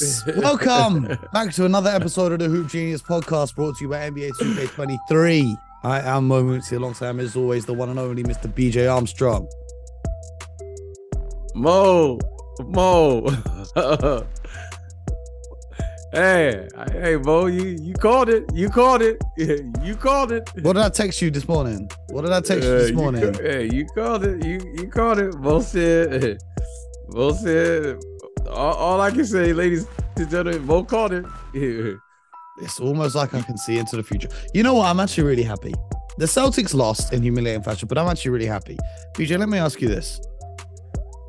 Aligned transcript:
Yes, 0.00 0.24
welcome 0.36 1.08
back 1.32 1.52
to 1.54 1.64
another 1.66 1.90
episode 1.90 2.32
of 2.32 2.38
the 2.38 2.48
Hoop 2.48 2.68
Genius 2.68 3.02
podcast 3.02 3.54
brought 3.54 3.76
to 3.76 3.84
you 3.84 3.90
by 3.90 4.08
NBA 4.10 4.30
2K23. 4.40 5.54
I 5.82 6.00
am 6.00 6.26
Mo 6.28 6.42
Mooncey 6.42 6.76
alongside 6.76 7.10
him 7.10 7.20
as 7.20 7.36
always, 7.36 7.66
the 7.66 7.74
one 7.74 7.90
and 7.90 7.98
only 7.98 8.22
Mr. 8.22 8.48
BJ 8.52 8.90
Armstrong. 8.92 9.46
Mo, 11.54 12.18
Mo. 12.60 13.28
hey, 16.12 16.66
hey, 16.92 17.16
Mo, 17.16 17.46
you 17.46 17.76
you 17.82 17.92
called 17.94 18.28
it. 18.30 18.44
You 18.54 18.70
called 18.70 19.02
it. 19.02 19.22
You 19.82 19.96
called 19.96 20.32
it. 20.32 20.48
What 20.62 20.74
did 20.74 20.82
I 20.82 20.88
text 20.90 21.20
you 21.20 21.30
this 21.30 21.46
morning? 21.48 21.90
What 22.10 22.22
did 22.22 22.32
I 22.32 22.40
text 22.40 22.64
you 22.64 22.78
this 22.78 22.90
Uh, 22.90 22.94
morning? 22.94 23.32
ca- 23.34 23.42
hey, 23.42 23.68
you 23.72 23.86
called 23.94 24.24
it. 24.24 24.44
You 24.44 24.60
you 24.78 24.88
called 24.88 25.18
it. 25.18 25.34
Mo 25.38 25.60
said. 25.60 26.38
Mo 27.08 27.32
said. 27.32 27.98
All, 28.50 28.74
all 28.74 29.00
I 29.00 29.10
can 29.10 29.24
say, 29.24 29.52
ladies 29.52 29.86
and 30.16 30.30
gentlemen, 30.30 30.62
vote 30.62 30.88
called 30.88 31.12
it. 31.54 31.98
It's 32.60 32.80
almost 32.80 33.14
like 33.14 33.32
I 33.34 33.42
can 33.42 33.56
see 33.56 33.78
into 33.78 33.96
the 33.96 34.02
future. 34.02 34.28
You 34.52 34.62
know 34.62 34.74
what? 34.74 34.86
I'm 34.86 35.00
actually 35.00 35.24
really 35.24 35.42
happy. 35.42 35.72
The 36.18 36.26
Celtics 36.26 36.74
lost 36.74 37.12
in 37.12 37.22
humiliating 37.22 37.62
fashion, 37.62 37.88
but 37.88 37.96
I'm 37.96 38.08
actually 38.08 38.32
really 38.32 38.46
happy. 38.46 38.76
BJ, 39.14 39.38
let 39.38 39.48
me 39.48 39.58
ask 39.58 39.80
you 39.80 39.88
this. 39.88 40.20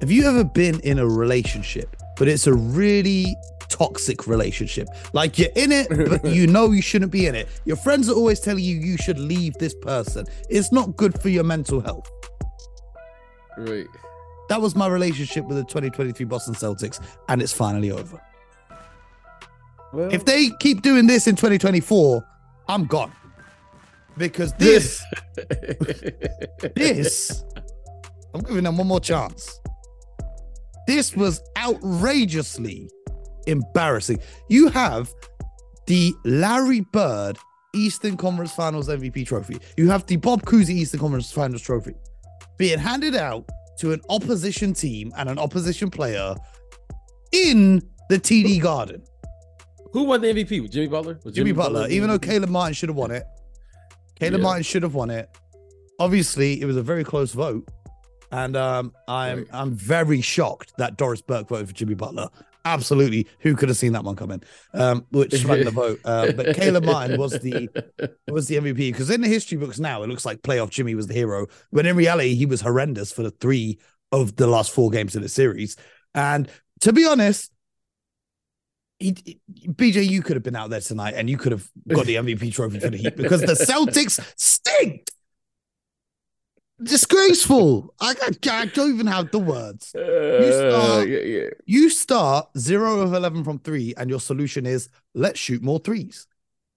Have 0.01 0.11
you 0.11 0.27
ever 0.27 0.43
been 0.43 0.79
in 0.81 0.99
a 0.99 1.07
relationship, 1.07 1.95
but 2.17 2.27
it's 2.27 2.47
a 2.47 2.53
really 2.53 3.37
toxic 3.69 4.27
relationship? 4.27 4.87
Like 5.13 5.37
you're 5.37 5.51
in 5.55 5.71
it, 5.71 5.87
but 5.89 6.25
you 6.35 6.47
know 6.47 6.71
you 6.71 6.81
shouldn't 6.81 7.11
be 7.11 7.27
in 7.27 7.35
it. 7.35 7.47
Your 7.65 7.77
friends 7.77 8.09
are 8.09 8.15
always 8.15 8.39
telling 8.39 8.63
you 8.63 8.75
you 8.75 8.97
should 8.97 9.19
leave 9.19 9.53
this 9.59 9.75
person. 9.75 10.25
It's 10.49 10.71
not 10.71 10.97
good 10.97 11.21
for 11.21 11.29
your 11.29 11.43
mental 11.43 11.79
health. 11.79 12.09
right. 13.57 13.85
That 14.51 14.59
was 14.59 14.75
my 14.75 14.87
relationship 14.87 15.45
with 15.45 15.55
the 15.55 15.63
2023 15.63 16.25
Boston 16.25 16.53
Celtics, 16.53 16.99
and 17.29 17.41
it's 17.41 17.53
finally 17.53 17.89
over. 17.89 18.21
Well, 19.93 20.13
If 20.13 20.25
they 20.25 20.49
keep 20.59 20.81
doing 20.81 21.07
this 21.07 21.25
in 21.25 21.37
2024, 21.37 22.21
I'm 22.67 22.85
gone. 22.85 23.13
Because 24.17 24.51
this, 24.55 25.01
this, 26.75 27.45
I'm 28.33 28.41
giving 28.41 28.65
them 28.65 28.77
one 28.77 28.87
more 28.87 28.99
chance. 28.99 29.57
This 30.85 31.15
was 31.15 31.41
outrageously 31.57 32.89
embarrassing. 33.47 34.19
You 34.49 34.67
have 34.67 35.13
the 35.87 36.13
Larry 36.25 36.81
Bird 36.91 37.37
Eastern 37.73 38.17
Conference 38.17 38.51
Finals 38.51 38.89
MVP 38.89 39.25
trophy. 39.27 39.59
You 39.77 39.89
have 39.91 40.05
the 40.07 40.17
Bob 40.17 40.41
Cousy 40.41 40.71
Eastern 40.71 40.99
Conference 40.99 41.31
Finals 41.31 41.61
trophy 41.61 41.93
being 42.57 42.79
handed 42.79 43.15
out 43.15 43.49
to 43.81 43.91
an 43.91 44.01
opposition 44.09 44.73
team 44.73 45.11
and 45.17 45.29
an 45.29 45.37
opposition 45.37 45.89
player 45.89 46.35
in 47.31 47.81
the 48.09 48.17
TD 48.19 48.61
Garden. 48.61 49.03
Who 49.93 50.03
won 50.03 50.21
the 50.21 50.27
MVP? 50.33 50.69
Jimmy 50.71 50.87
Butler? 50.87 51.19
Was 51.23 51.35
Jimmy 51.35 51.51
Butler, 51.51 51.87
the 51.87 51.93
even 51.93 52.09
though? 52.09 52.19
Caleb 52.19 52.49
Martin 52.49 52.73
should 52.73 52.89
have 52.89 52.95
won 52.95 53.11
it. 53.11 53.23
Caleb 54.15 54.39
Yeah. 54.39 54.43
Martin 54.43 54.63
should 54.63 54.83
have 54.83 54.93
won 54.95 55.09
it. 55.09 55.29
Obviously, 55.99 56.61
it 56.61 56.65
was 56.65 56.77
a 56.77 56.81
very 56.81 57.03
close 57.03 57.33
vote. 57.33 57.67
And 58.31 58.55
um, 58.55 58.93
I'm 59.07 59.39
Right. 59.39 59.47
I'm 59.51 59.71
very 59.73 60.21
shocked 60.21 60.73
that 60.77 60.95
Doris 60.97 61.21
Burke 61.21 61.49
voted 61.49 61.67
for 61.67 61.73
Jimmy 61.73 61.95
Butler. 61.95 62.29
Absolutely. 62.63 63.27
Who 63.39 63.55
could 63.55 63.69
have 63.69 63.77
seen 63.77 63.93
that 63.93 64.03
one 64.03 64.15
coming? 64.15 64.43
Um, 64.73 65.05
which 65.11 65.33
swung 65.41 65.63
the 65.63 65.71
vote. 65.71 65.99
Uh, 66.05 66.31
but 66.31 66.55
Caleb 66.55 66.85
Martin 66.85 67.17
was 67.19 67.39
the 67.39 67.69
was 68.29 68.47
the 68.47 68.57
MVP 68.57 68.91
because 68.91 69.09
in 69.09 69.21
the 69.21 69.27
history 69.27 69.57
books 69.57 69.79
now 69.79 70.03
it 70.03 70.09
looks 70.09 70.25
like 70.25 70.41
playoff 70.41 70.69
Jimmy 70.69 70.93
was 70.95 71.07
the 71.07 71.13
hero, 71.13 71.47
when 71.71 71.85
in 71.85 71.95
reality 71.95 72.35
he 72.35 72.45
was 72.45 72.61
horrendous 72.61 73.11
for 73.11 73.23
the 73.23 73.31
three 73.31 73.79
of 74.11 74.35
the 74.35 74.47
last 74.47 74.71
four 74.71 74.89
games 74.89 75.15
of 75.15 75.21
the 75.21 75.29
series. 75.29 75.75
And 76.13 76.49
to 76.81 76.93
be 76.93 77.05
honest, 77.05 77.51
he, 78.99 79.15
he- 79.25 79.67
BJ, 79.67 80.07
you 80.07 80.21
could 80.21 80.35
have 80.35 80.43
been 80.43 80.55
out 80.55 80.69
there 80.69 80.81
tonight 80.81 81.15
and 81.15 81.29
you 81.29 81.37
could 81.37 81.51
have 81.53 81.67
got 81.87 82.05
the 82.05 82.15
MVP 82.15 82.53
trophy 82.53 82.79
for 82.79 82.89
the 82.89 82.97
Heat 82.97 83.15
because 83.15 83.41
the 83.41 83.47
Celtics 83.53 84.19
stink. 84.37 85.07
Disgraceful. 86.83 87.93
I, 87.99 88.15
I, 88.21 88.49
I 88.51 88.65
don't 88.65 88.93
even 88.93 89.07
have 89.07 89.31
the 89.31 89.39
words. 89.39 89.93
Uh, 89.95 90.51
start- 90.71 91.09
yeah, 91.09 91.19
yeah. 91.19 91.47
You 91.65 91.89
start 91.89 92.49
zero 92.57 92.99
of 93.01 93.13
11 93.13 93.43
from 93.43 93.59
three, 93.59 93.93
and 93.97 94.09
your 94.09 94.19
solution 94.19 94.65
is 94.65 94.89
let's 95.13 95.39
shoot 95.39 95.61
more 95.61 95.79
threes. 95.79 96.27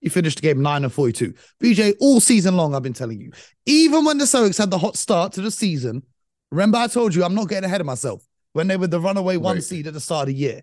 You 0.00 0.10
finished 0.10 0.36
the 0.36 0.42
game 0.42 0.60
nine 0.62 0.84
and 0.84 0.92
42. 0.92 1.32
BJ, 1.62 1.94
all 2.00 2.20
season 2.20 2.56
long, 2.56 2.74
I've 2.74 2.82
been 2.82 2.92
telling 2.92 3.20
you, 3.20 3.32
even 3.64 4.04
when 4.04 4.18
the 4.18 4.24
Celtics 4.24 4.58
had 4.58 4.70
the 4.70 4.78
hot 4.78 4.96
start 4.96 5.32
to 5.34 5.40
the 5.40 5.50
season, 5.50 6.02
remember 6.50 6.76
I 6.78 6.86
told 6.88 7.14
you 7.14 7.24
I'm 7.24 7.34
not 7.34 7.48
getting 7.48 7.64
ahead 7.64 7.80
of 7.80 7.86
myself 7.86 8.22
when 8.52 8.66
they 8.66 8.76
were 8.76 8.86
the 8.86 9.00
runaway 9.00 9.36
one 9.38 9.56
Right. 9.56 9.64
seed 9.64 9.86
at 9.86 9.94
the 9.94 10.00
start 10.00 10.28
of 10.28 10.34
the 10.34 10.40
year. 10.40 10.60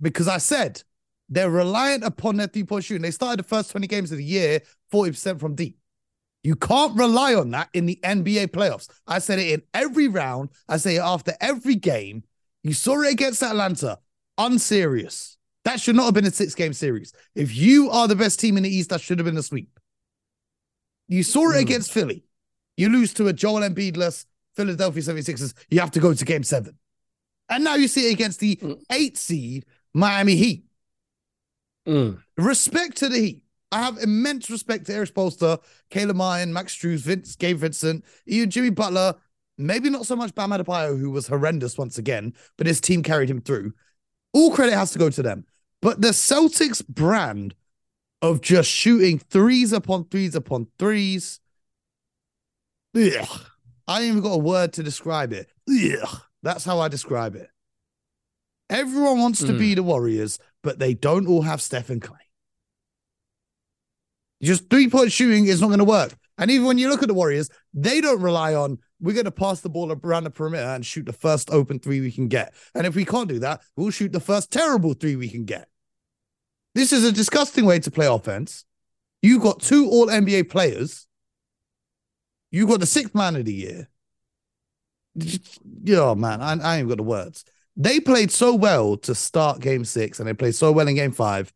Because 0.00 0.28
I 0.28 0.38
said 0.38 0.82
they're 1.30 1.50
reliant 1.50 2.04
upon 2.04 2.36
their 2.36 2.46
three 2.46 2.64
point 2.64 2.84
shooting. 2.84 3.02
They 3.02 3.10
started 3.10 3.38
the 3.40 3.48
first 3.48 3.70
20 3.70 3.86
games 3.86 4.12
of 4.12 4.18
the 4.18 4.24
year 4.24 4.60
40% 4.92 5.40
from 5.40 5.54
deep. 5.54 5.78
You 6.42 6.54
can't 6.54 6.96
rely 6.96 7.34
on 7.34 7.50
that 7.50 7.68
in 7.74 7.86
the 7.86 7.98
NBA 8.02 8.48
playoffs. 8.48 8.88
I 9.06 9.18
said 9.18 9.38
it 9.38 9.50
in 9.52 9.62
every 9.74 10.08
round. 10.08 10.50
I 10.68 10.76
say 10.76 10.96
it 10.96 11.00
after 11.02 11.34
every 11.40 11.74
game. 11.74 12.22
You 12.62 12.72
saw 12.72 13.00
it 13.02 13.12
against 13.12 13.42
Atlanta. 13.42 13.98
Unserious. 14.36 15.36
That 15.64 15.80
should 15.80 15.96
not 15.96 16.04
have 16.06 16.14
been 16.14 16.26
a 16.26 16.30
six 16.30 16.54
game 16.54 16.72
series. 16.72 17.12
If 17.34 17.54
you 17.56 17.90
are 17.90 18.06
the 18.08 18.16
best 18.16 18.38
team 18.40 18.56
in 18.56 18.62
the 18.62 18.70
East, 18.74 18.90
that 18.90 19.00
should 19.00 19.18
have 19.18 19.26
been 19.26 19.36
a 19.36 19.42
sweep. 19.42 19.78
You 21.08 21.22
saw 21.22 21.50
it 21.50 21.56
Mm. 21.56 21.60
against 21.62 21.92
Philly. 21.92 22.24
You 22.76 22.88
lose 22.88 23.12
to 23.14 23.26
a 23.28 23.32
Joel 23.32 23.62
Embiid-less 23.62 24.24
Philadelphia 24.54 25.02
76ers. 25.02 25.54
You 25.70 25.80
have 25.80 25.90
to 25.92 26.00
go 26.00 26.14
to 26.14 26.24
game 26.24 26.44
seven. 26.44 26.78
And 27.48 27.64
now 27.64 27.74
you 27.74 27.88
see 27.88 28.08
it 28.08 28.12
against 28.12 28.40
the 28.40 28.56
Mm. 28.56 28.80
eight 28.92 29.18
seed 29.18 29.66
Miami 29.92 30.36
Heat. 30.36 30.64
Mm. 31.86 32.22
Respect 32.36 32.96
to 32.98 33.08
the 33.08 33.18
Heat. 33.18 33.42
I 33.70 33.82
have 33.82 33.98
immense 33.98 34.48
respect 34.50 34.86
to 34.86 34.94
Eric 34.94 35.12
Spoelstra, 35.14 35.60
Caleb 35.90 36.16
Martin, 36.16 36.52
Max 36.52 36.74
Strus, 36.74 37.00
Vince, 37.00 37.36
Gabe 37.36 37.58
Vincent, 37.58 38.04
even 38.26 38.50
Jimmy 38.50 38.70
Butler. 38.70 39.14
Maybe 39.58 39.90
not 39.90 40.06
so 40.06 40.16
much 40.16 40.34
Bam 40.34 40.50
Adebayo, 40.50 40.98
who 40.98 41.10
was 41.10 41.26
horrendous 41.26 41.76
once 41.76 41.98
again, 41.98 42.32
but 42.56 42.66
his 42.66 42.80
team 42.80 43.02
carried 43.02 43.28
him 43.28 43.40
through. 43.40 43.72
All 44.32 44.52
credit 44.52 44.74
has 44.74 44.92
to 44.92 44.98
go 44.98 45.10
to 45.10 45.22
them. 45.22 45.44
But 45.82 46.00
the 46.00 46.08
Celtics 46.08 46.86
brand 46.86 47.54
of 48.22 48.40
just 48.40 48.70
shooting 48.70 49.18
threes 49.18 49.72
upon 49.72 50.04
threes 50.04 50.34
upon 50.34 50.68
threes. 50.78 51.40
Ugh. 52.96 53.40
I 53.86 54.00
ain't 54.02 54.10
even 54.10 54.22
got 54.22 54.32
a 54.32 54.38
word 54.38 54.72
to 54.74 54.82
describe 54.82 55.32
it. 55.32 55.48
Ugh. 55.68 56.20
That's 56.42 56.64
how 56.64 56.78
I 56.80 56.88
describe 56.88 57.34
it. 57.34 57.48
Everyone 58.70 59.18
wants 59.18 59.40
to 59.40 59.52
Mm. 59.52 59.58
be 59.58 59.74
the 59.74 59.82
Warriors, 59.82 60.38
but 60.62 60.78
they 60.78 60.94
don't 60.94 61.26
all 61.26 61.42
have 61.42 61.62
Steph 61.62 61.90
and 61.90 62.02
Klay. 62.02 62.16
Just 64.42 64.70
three 64.70 64.88
point 64.88 65.12
shooting 65.12 65.46
is 65.46 65.60
not 65.60 65.68
going 65.68 65.78
to 65.78 65.84
work. 65.84 66.14
And 66.38 66.50
even 66.50 66.66
when 66.66 66.78
you 66.78 66.88
look 66.88 67.02
at 67.02 67.08
the 67.08 67.14
Warriors, 67.14 67.50
they 67.74 68.00
don't 68.00 68.20
rely 68.22 68.54
on 68.54 68.78
we're 69.00 69.14
going 69.14 69.24
to 69.24 69.30
pass 69.30 69.60
the 69.60 69.68
ball 69.68 69.92
around 69.92 70.24
the 70.24 70.30
perimeter 70.30 70.64
and 70.64 70.84
shoot 70.84 71.06
the 71.06 71.12
first 71.12 71.50
open 71.50 71.78
three 71.78 72.00
we 72.00 72.10
can 72.10 72.28
get. 72.28 72.52
And 72.74 72.86
if 72.86 72.96
we 72.96 73.04
can't 73.04 73.28
do 73.28 73.38
that, 73.40 73.60
we'll 73.76 73.90
shoot 73.90 74.12
the 74.12 74.20
first 74.20 74.50
terrible 74.50 74.94
three 74.94 75.16
we 75.16 75.28
can 75.28 75.44
get. 75.44 75.68
This 76.74 76.92
is 76.92 77.04
a 77.04 77.12
disgusting 77.12 77.64
way 77.64 77.78
to 77.80 77.90
play 77.90 78.06
offense. 78.06 78.64
You've 79.22 79.42
got 79.42 79.60
two 79.60 79.88
all 79.88 80.06
NBA 80.06 80.50
players. 80.50 81.06
You've 82.50 82.68
got 82.68 82.80
the 82.80 82.86
sixth 82.86 83.14
man 83.14 83.36
of 83.36 83.44
the 83.44 83.54
year. 83.54 83.88
Yeah, 85.14 86.00
oh, 86.00 86.14
man, 86.14 86.40
I, 86.40 86.52
I 86.52 86.78
ain't 86.78 86.88
got 86.88 86.98
the 86.98 87.02
words. 87.02 87.44
They 87.76 88.00
played 88.00 88.30
so 88.30 88.54
well 88.54 88.96
to 88.98 89.14
start 89.14 89.60
game 89.60 89.84
six, 89.84 90.18
and 90.18 90.28
they 90.28 90.34
played 90.34 90.54
so 90.54 90.72
well 90.72 90.88
in 90.88 90.94
game 90.94 91.12
five. 91.12 91.52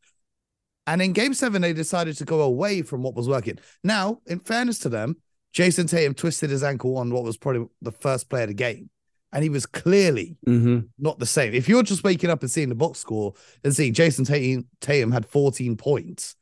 And 0.87 1.00
in 1.00 1.12
game 1.12 1.34
seven, 1.34 1.62
they 1.62 1.72
decided 1.72 2.17
to 2.19 2.25
go 2.25 2.40
away 2.43 2.82
from 2.82 3.02
what 3.02 3.14
was 3.14 3.29
working. 3.29 3.58
Now, 3.84 4.20
in 4.26 4.40
fairness 4.40 4.79
to 4.81 4.88
them, 4.88 5.17
Jayson 5.52 5.87
Tatum 5.87 6.14
twisted 6.14 6.50
his 6.50 6.62
ankle 6.64 6.96
on 6.96 7.12
what 7.12 7.25
was 7.25 7.37
probably 7.37 7.67
the 7.82 7.93
first 7.93 8.29
play 8.29 8.43
of 8.43 8.49
the 8.49 8.55
game. 8.55 8.90
And 9.32 9.43
he 9.43 9.49
was 9.49 9.64
clearly 9.67 10.37
Mm-hmm. 10.46 10.81
not 10.99 11.19
the 11.19 11.26
same. 11.26 11.55
If 11.55 11.69
you're 11.69 11.82
just 11.82 12.05
waking 12.05 12.31
up 12.31 12.43
and 12.43 12.50
seeing 12.50 12.69
the 12.69 12.75
box 12.75 12.99
score 12.99 13.34
and 13.64 13.75
seeing 13.75 13.94
Jayson 13.94 14.25
Tatum, 14.26 14.67
Tatum 14.81 15.12
had 15.12 15.25
14 15.26 15.76
points, 15.76 16.34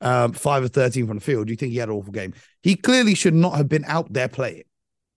um, 0.00 0.32
five 0.32 0.62
of 0.62 0.70
13 0.72 1.06
from 1.06 1.16
the 1.18 1.24
field, 1.24 1.48
you 1.48 1.56
think 1.56 1.72
he 1.72 1.78
had 1.78 1.88
an 1.88 1.94
awful 1.94 2.12
game. 2.12 2.34
He 2.62 2.76
clearly 2.76 3.14
should 3.14 3.34
not 3.34 3.56
have 3.56 3.68
been 3.68 3.84
out 3.86 4.12
there 4.12 4.28
playing. 4.28 4.64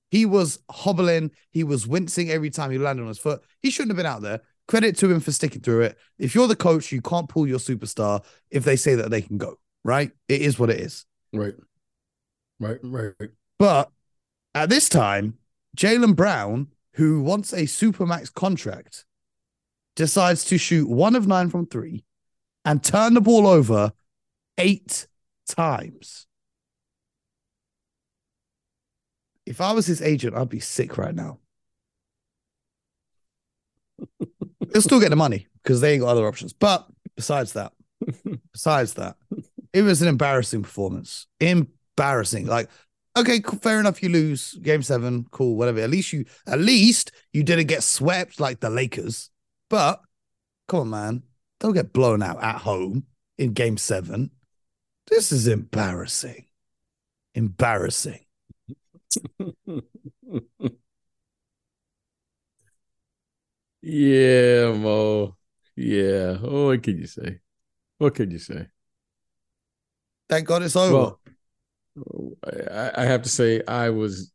He 0.10 0.26
was 0.26 0.58
hobbling, 0.72 1.32
he 1.52 1.64
was 1.64 1.86
wincing 1.86 2.32
every 2.32 2.50
time 2.50 2.72
he 2.72 2.80
landed 2.80 3.04
on 3.04 3.10
his 3.10 3.20
foot. 3.20 3.42
He 3.62 3.70
shouldn't 3.70 3.92
have 3.92 3.98
been 3.98 4.06
out 4.08 4.22
there. 4.24 4.42
Credit 4.70 4.96
to 4.98 5.12
him 5.12 5.20
for 5.20 5.32
sticking 5.32 5.62
through 5.62 5.82
it. 5.82 5.98
If 6.20 6.36
you're 6.36 6.48
the 6.48 6.56
coach, 6.56 6.92
you 6.92 7.02
can't 7.02 7.28
pull 7.28 7.48
your 7.48 7.58
superstar 7.58 8.24
if 8.52 8.64
they 8.64 8.76
say 8.76 8.94
that 8.94 9.10
they 9.10 9.24
can 9.24 9.40
go, 9.40 9.56
right? 9.84 10.12
It 10.28 10.44
is 10.44 10.60
what 10.60 10.70
it 10.70 10.80
is. 10.80 11.08
Right. 11.34 11.56
Right. 12.60 12.78
Right. 12.84 13.14
right. 13.20 13.32
But 13.58 13.90
at 14.54 14.70
this 14.70 14.88
time, 14.88 15.40
Jaylen 15.76 16.16
Brown, 16.16 16.68
who 16.94 17.24
wants 17.24 17.52
a 17.52 17.64
supermax 17.64 18.32
contract, 18.32 19.06
decides 19.96 20.46
to 20.46 20.60
shoot 20.60 20.88
one 20.88 21.16
of 21.16 21.26
nine 21.26 21.50
from 21.50 21.66
three 21.66 22.04
and 22.64 22.84
turn 22.84 23.16
the 23.16 23.22
ball 23.22 23.48
over 23.48 23.92
eight 24.60 25.08
times. 25.48 26.28
If 29.48 29.62
I 29.62 29.72
was 29.72 29.88
his 29.88 30.04
agent, 30.04 30.36
I'd 30.36 30.48
be 30.48 30.60
sick 30.60 30.96
right 30.96 31.16
now. 31.16 31.40
They'll 34.72 34.82
still 34.82 35.00
get 35.00 35.10
the 35.10 35.16
money 35.16 35.48
because 35.64 35.82
they 35.82 35.94
ain't 35.94 36.02
got 36.02 36.10
other 36.10 36.28
options. 36.28 36.54
But 36.54 36.88
besides 37.16 37.54
that, 37.54 37.74
besides 38.52 38.94
that, 38.96 39.16
it 39.74 39.82
was 39.82 40.02
an 40.02 40.08
embarrassing 40.08 40.64
performance. 40.64 41.28
Embarrassing. 41.40 42.46
Like, 42.46 42.70
okay, 43.18 43.42
fair 43.42 43.80
enough. 43.80 44.02
You 44.02 44.10
lose 44.10 44.54
game 44.56 44.84
seven. 44.84 45.26
Cool, 45.32 45.56
whatever. 45.56 45.80
At 45.80 45.90
least 45.90 46.14
you, 46.14 46.26
at 46.48 46.60
least 46.60 47.12
you 47.34 47.44
didn't 47.44 47.68
get 47.68 47.84
swept 47.84 48.40
like 48.40 48.60
the 48.60 48.70
Lakers. 48.70 49.30
But 49.70 50.02
come 50.68 50.80
on, 50.82 50.90
man, 50.90 51.24
don't 51.60 51.74
get 51.74 51.94
blown 51.94 52.24
out 52.24 52.44
at 52.44 52.58
home 52.58 53.06
in 53.38 53.54
game 53.54 53.78
seven. 53.78 54.32
This 55.08 55.32
is 55.32 55.48
embarrassing. 55.48 56.46
Embarrassing. 57.36 58.20
yeah, 63.82 64.72
Mo. 64.74 65.36
Yeah. 65.76 66.38
Oh, 66.42 66.68
what 66.68 66.84
can 66.84 66.98
you 66.98 67.08
say? 67.08 67.40
What 67.98 68.16
can 68.16 68.32
you 68.32 68.40
say? 68.40 68.68
Thank 70.28 70.48
God 70.48 70.64
it's 70.64 70.76
over. 70.76 70.94
Well, 70.94 71.20
I, 72.46 72.92
I 72.96 73.06
have 73.06 73.24
to 73.24 73.30
say 73.30 73.62
I 73.68 73.90
was 73.90 74.32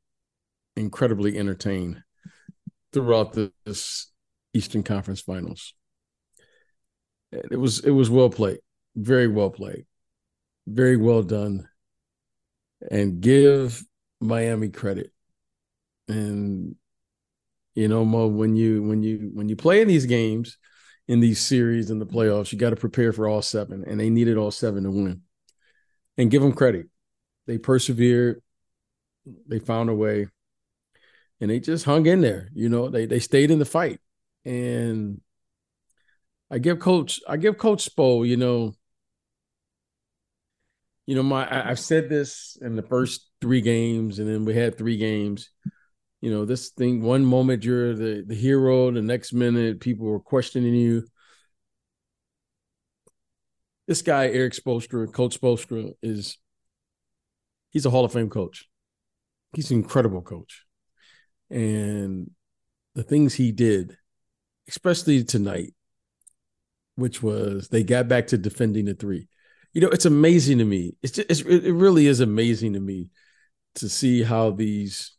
incredibly 0.76 1.38
entertained 1.38 2.02
throughout 2.92 3.36
this 3.64 4.10
Eastern 4.52 4.82
Conference 4.82 5.20
Finals. 5.20 5.74
It 7.32 7.58
was 7.58 7.80
it 7.80 7.90
was 7.90 8.10
well 8.10 8.30
played, 8.30 8.60
very 8.94 9.26
well 9.28 9.50
played, 9.50 9.86
very 10.66 10.96
well 10.96 11.22
done, 11.22 11.68
and 12.90 13.20
give 13.20 13.82
Miami 14.20 14.68
credit. 14.68 15.12
And 16.08 16.76
you 17.74 17.88
know, 17.88 18.04
Mo, 18.04 18.26
when 18.26 18.56
you 18.56 18.82
when 18.82 19.02
you 19.02 19.30
when 19.34 19.48
you 19.48 19.56
play 19.56 19.82
in 19.82 19.88
these 19.88 20.06
games, 20.06 20.58
in 21.08 21.20
these 21.20 21.40
series 21.40 21.90
in 21.90 21.98
the 21.98 22.06
playoffs, 22.06 22.52
you 22.52 22.58
got 22.58 22.70
to 22.70 22.76
prepare 22.76 23.12
for 23.12 23.28
all 23.28 23.42
seven, 23.42 23.84
and 23.86 23.98
they 23.98 24.10
needed 24.10 24.36
all 24.36 24.50
seven 24.50 24.84
to 24.84 24.90
win. 24.90 25.22
And 26.16 26.30
give 26.30 26.42
them 26.42 26.52
credit; 26.52 26.86
they 27.46 27.58
persevered, 27.58 28.40
they 29.48 29.58
found 29.58 29.90
a 29.90 29.94
way, 29.94 30.28
and 31.40 31.50
they 31.50 31.60
just 31.60 31.84
hung 31.84 32.06
in 32.06 32.20
there. 32.20 32.50
You 32.54 32.68
know, 32.68 32.88
they 32.88 33.06
they 33.06 33.18
stayed 33.18 33.50
in 33.50 33.58
the 33.58 33.64
fight, 33.64 34.00
and 34.44 35.20
I 36.50 36.58
give 36.58 36.78
Coach 36.78 37.20
I 37.28 37.36
give 37.36 37.58
Coach 37.58 37.88
Spo, 37.88 38.26
you 38.26 38.36
know, 38.36 38.74
you 41.06 41.16
know, 41.16 41.22
my 41.22 41.46
I, 41.50 41.68
have 41.68 41.78
said 41.78 42.08
this 42.08 42.56
in 42.60 42.76
the 42.76 42.82
first 42.82 43.28
three 43.40 43.60
games, 43.60 44.18
and 44.18 44.28
then 44.28 44.44
we 44.44 44.54
had 44.54 44.78
three 44.78 44.96
games. 44.96 45.50
You 46.24 46.30
know, 46.30 46.46
this 46.46 46.70
thing, 46.70 47.02
one 47.02 47.22
moment 47.22 47.66
you're 47.66 47.94
the, 47.94 48.24
the 48.26 48.34
hero, 48.34 48.90
the 48.90 49.02
next 49.02 49.34
minute 49.34 49.78
people 49.78 50.10
are 50.10 50.18
questioning 50.18 50.72
you. 50.72 51.04
This 53.86 54.00
guy, 54.00 54.28
eric 54.28 54.54
Spoelstra, 54.54 55.12
Coach 55.12 55.38
Spoelstra, 55.38 55.92
is 56.02 56.38
he's 57.72 57.84
a 57.84 57.90
Hall 57.90 58.06
of 58.06 58.12
Fame 58.14 58.30
coach. 58.30 58.66
He's 59.52 59.70
an 59.70 59.76
incredible 59.76 60.22
coach. 60.22 60.64
And 61.50 62.30
the 62.94 63.02
things 63.02 63.34
he 63.34 63.52
did, 63.52 63.98
especially 64.66 65.24
tonight, 65.24 65.74
which 66.94 67.22
was 67.22 67.68
they 67.68 67.82
got 67.82 68.08
back 68.08 68.28
to 68.28 68.38
defending 68.38 68.86
the 68.86 68.94
three 68.94 69.28
you 69.74 69.80
know, 69.80 69.88
it's 69.88 70.06
amazing 70.06 70.58
to 70.58 70.64
me. 70.64 70.94
It's 71.02 71.12
just, 71.12 71.28
it's, 71.28 71.40
it 71.40 71.72
really 71.72 72.06
is 72.06 72.20
amazing 72.20 72.74
to 72.74 72.80
me 72.80 73.10
to 73.74 73.88
see 73.88 74.22
how 74.22 74.52
these 74.52 75.14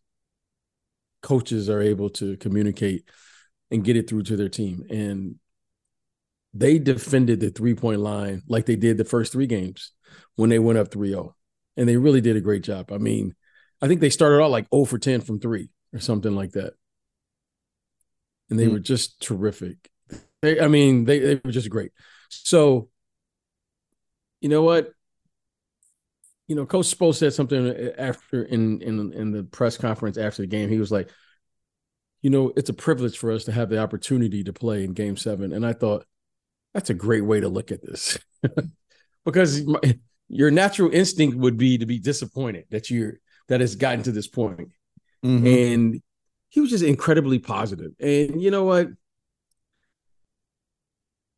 coaches 1.25 1.69
are 1.69 1.81
able 1.81 2.11
to 2.11 2.37
communicate 2.37 3.03
and 3.71 3.83
get 3.83 3.97
it 3.97 4.07
through 4.07 4.21
to 4.21 4.37
their 4.37 4.47
team. 4.47 4.83
And 4.91 5.35
they 6.53 6.77
defended 6.77 7.39
the 7.39 7.49
three 7.49 7.73
point 7.73 7.99
line 7.99 8.43
like 8.47 8.67
they 8.67 8.75
did 8.75 8.97
the 8.97 9.05
first 9.05 9.31
three 9.31 9.47
games 9.47 9.91
when 10.35 10.51
they 10.51 10.59
went 10.59 10.77
up 10.77 10.91
3 10.91 11.09
0. 11.09 11.35
And 11.75 11.89
they 11.89 11.97
really 11.97 12.21
did 12.21 12.37
a 12.37 12.41
great 12.41 12.61
job. 12.61 12.91
I 12.91 12.99
mean, 12.99 13.33
I 13.81 13.87
think 13.87 14.01
they 14.01 14.11
started 14.11 14.41
out 14.41 14.51
like 14.51 14.67
0 14.73 14.85
for 14.85 14.99
10 14.99 15.21
from 15.21 15.39
three 15.39 15.69
or 15.93 15.99
something 15.99 16.35
like 16.35 16.51
that. 16.51 16.73
And 18.49 18.59
they 18.59 18.65
mm-hmm. 18.65 18.73
were 18.73 18.79
just 18.79 19.19
terrific. 19.19 19.89
They, 20.43 20.61
I 20.61 20.67
mean, 20.67 21.05
they, 21.05 21.19
they 21.19 21.41
were 21.43 21.51
just 21.51 21.71
great. 21.71 21.91
So 22.29 22.89
you 24.41 24.49
know 24.49 24.61
what? 24.61 24.91
You 26.47 26.55
know, 26.55 26.65
Coach 26.65 26.95
Spo 26.95 27.13
said 27.13 27.33
something 27.33 27.91
after 27.97 28.43
in 28.43 28.81
in 28.81 29.13
in 29.13 29.31
the 29.31 29.43
press 29.43 29.77
conference 29.77 30.17
after 30.17 30.43
the 30.43 30.47
game. 30.47 30.69
He 30.69 30.77
was 30.77 30.91
like, 30.91 31.09
you 32.21 32.29
know, 32.29 32.53
it's 32.55 32.69
a 32.69 32.73
privilege 32.73 33.17
for 33.17 33.31
us 33.31 33.45
to 33.45 33.51
have 33.51 33.69
the 33.69 33.79
opportunity 33.79 34.43
to 34.43 34.53
play 34.53 34.83
in 34.83 34.93
Game 34.93 35.17
Seven, 35.17 35.53
and 35.53 35.65
I 35.65 35.73
thought 35.73 36.05
that's 36.73 36.89
a 36.89 36.95
great 36.95 37.25
way 37.25 37.39
to 37.39 37.49
look 37.49 37.71
at 37.71 37.81
this, 37.81 38.19
because 39.25 39.65
my, 39.65 39.79
your 40.27 40.51
natural 40.51 40.91
instinct 40.91 41.37
would 41.37 41.57
be 41.57 41.77
to 41.77 41.85
be 41.85 41.99
disappointed 41.99 42.65
that 42.69 42.89
you're 42.89 43.13
that 43.47 43.61
it's 43.61 43.75
gotten 43.75 44.03
to 44.03 44.11
this 44.11 44.27
point. 44.27 44.71
Mm-hmm. 45.23 45.47
and 45.47 46.01
he 46.49 46.61
was 46.61 46.69
just 46.69 46.83
incredibly 46.83 47.39
positive. 47.39 47.91
And 47.99 48.41
you 48.41 48.51
know 48.51 48.63
what? 48.63 48.87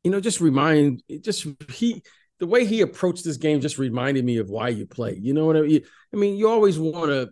You 0.04 0.12
know, 0.12 0.19
just 0.19 0.42
remind 0.42 1.01
just 1.21 1.48
he 1.71 2.04
the 2.39 2.48
way 2.48 2.66
he 2.66 2.81
approached 2.81 3.24
this 3.24 3.38
game 3.38 3.62
just 3.62 3.78
reminded 3.78 4.24
me 4.24 4.38
of 4.38 4.50
why 4.50 4.69
you 4.69 4.86
play. 4.86 5.18
You 5.19 5.34
know 5.34 5.45
what 5.45 5.57
I 5.57 5.62
mean? 5.62 5.81
I 6.13 6.18
mean, 6.18 6.36
you 6.36 6.50
always 6.50 6.78
want 6.78 7.10
to, 7.10 7.30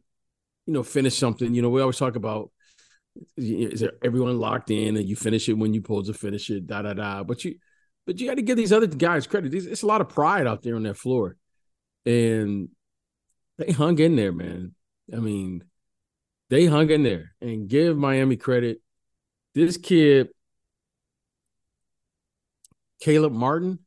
you 0.66 0.74
know, 0.74 0.84
finish 0.84 1.18
something. 1.18 1.54
You 1.54 1.62
know, 1.62 1.70
we 1.70 1.82
always 1.82 1.98
talk 1.98 2.16
about 2.16 2.52
is 3.38 3.84
everyone 4.04 4.40
locked 4.40 4.72
in 4.72 4.98
and 4.98 5.08
you 5.08 5.16
finish 5.16 5.48
it 5.48 5.54
when 5.54 5.74
you 5.74 5.82
pull 5.82 6.04
to 6.04 6.14
finish 6.14 6.50
it, 6.50 6.68
da 6.68 6.82
da 6.82 6.94
da. 6.94 7.24
But 7.24 7.46
you, 7.46 7.56
but 8.06 8.20
you 8.20 8.28
got 8.28 8.36
to 8.36 8.42
give 8.42 8.58
these 8.58 8.74
other 8.74 8.88
guys 8.88 9.28
credit. 9.28 9.54
It's 9.54 9.84
a 9.84 9.88
lot 9.88 10.02
of 10.02 10.10
pride 10.10 10.48
out 10.48 10.64
there 10.64 10.76
on 10.76 10.84
that 10.84 10.98
floor, 10.98 11.38
and 12.06 12.70
they 13.58 13.72
hung 13.72 14.00
in 14.00 14.16
there, 14.16 14.32
man. 14.32 14.76
I 15.14 15.18
mean, 15.18 15.64
they 16.50 16.66
hung 16.66 16.90
in 16.90 17.04
there 17.04 17.34
and 17.42 17.68
give 17.68 17.98
Miami 17.98 18.38
credit. 18.38 18.82
This 19.54 19.78
kid, 19.78 20.30
Caleb 23.00 23.32
Martin, 23.32 23.80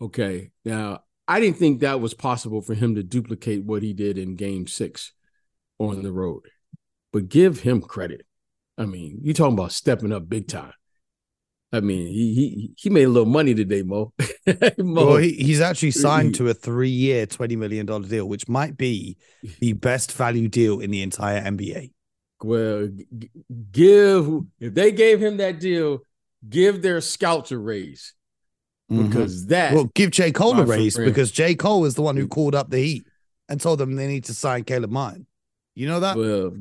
Okay. 0.00 0.50
Now, 0.64 1.04
I 1.28 1.40
didn't 1.40 1.58
think 1.58 1.80
that 1.80 2.00
was 2.00 2.14
possible 2.14 2.62
for 2.62 2.74
him 2.74 2.94
to 2.94 3.02
duplicate 3.02 3.64
what 3.64 3.82
he 3.82 3.92
did 3.92 4.18
in 4.18 4.36
game 4.36 4.66
six 4.66 5.12
on 5.78 6.02
the 6.02 6.12
road. 6.12 6.42
But 7.12 7.28
give 7.28 7.60
him 7.60 7.80
credit. 7.80 8.26
I 8.78 8.86
mean, 8.86 9.20
you're 9.22 9.34
talking 9.34 9.54
about 9.54 9.72
stepping 9.72 10.12
up 10.12 10.28
big 10.28 10.48
time. 10.48 10.72
I 11.72 11.80
mean, 11.80 12.08
he 12.08 12.34
he 12.34 12.70
he 12.76 12.90
made 12.90 13.04
a 13.04 13.08
little 13.08 13.28
money 13.28 13.54
today, 13.54 13.82
Mo. 13.82 14.12
Mo. 14.78 15.06
Well, 15.06 15.16
he, 15.18 15.34
he's 15.34 15.60
actually 15.60 15.92
signed 15.92 16.34
to 16.36 16.48
a 16.48 16.54
three-year, 16.54 17.26
twenty 17.26 17.54
million 17.54 17.86
dollar 17.86 18.08
deal, 18.08 18.28
which 18.28 18.48
might 18.48 18.76
be 18.76 19.18
the 19.60 19.74
best 19.74 20.12
value 20.12 20.48
deal 20.48 20.80
in 20.80 20.90
the 20.90 21.02
entire 21.02 21.40
NBA. 21.40 21.92
Well, 22.42 22.88
give 23.70 24.28
if 24.58 24.74
they 24.74 24.90
gave 24.90 25.22
him 25.22 25.36
that 25.36 25.60
deal, 25.60 26.00
give 26.48 26.82
their 26.82 27.00
scouts 27.00 27.52
a 27.52 27.58
raise. 27.58 28.14
Because 28.90 29.42
mm-hmm. 29.42 29.50
that 29.50 29.72
well 29.72 29.84
give 29.94 30.10
J 30.10 30.32
Cole 30.32 30.58
a 30.58 30.66
raise 30.66 30.98
because 30.98 31.30
J 31.30 31.54
Cole 31.54 31.84
is 31.84 31.94
the 31.94 32.02
one 32.02 32.16
who 32.16 32.26
called 32.26 32.56
up 32.56 32.70
the 32.70 32.78
Heat 32.78 33.06
and 33.48 33.60
told 33.60 33.78
them 33.78 33.94
they 33.94 34.08
need 34.08 34.24
to 34.24 34.34
sign 34.34 34.64
Caleb 34.64 34.90
Martin. 34.90 35.26
You 35.76 35.86
know 35.86 36.00
that? 36.00 36.16
Well, 36.16 36.56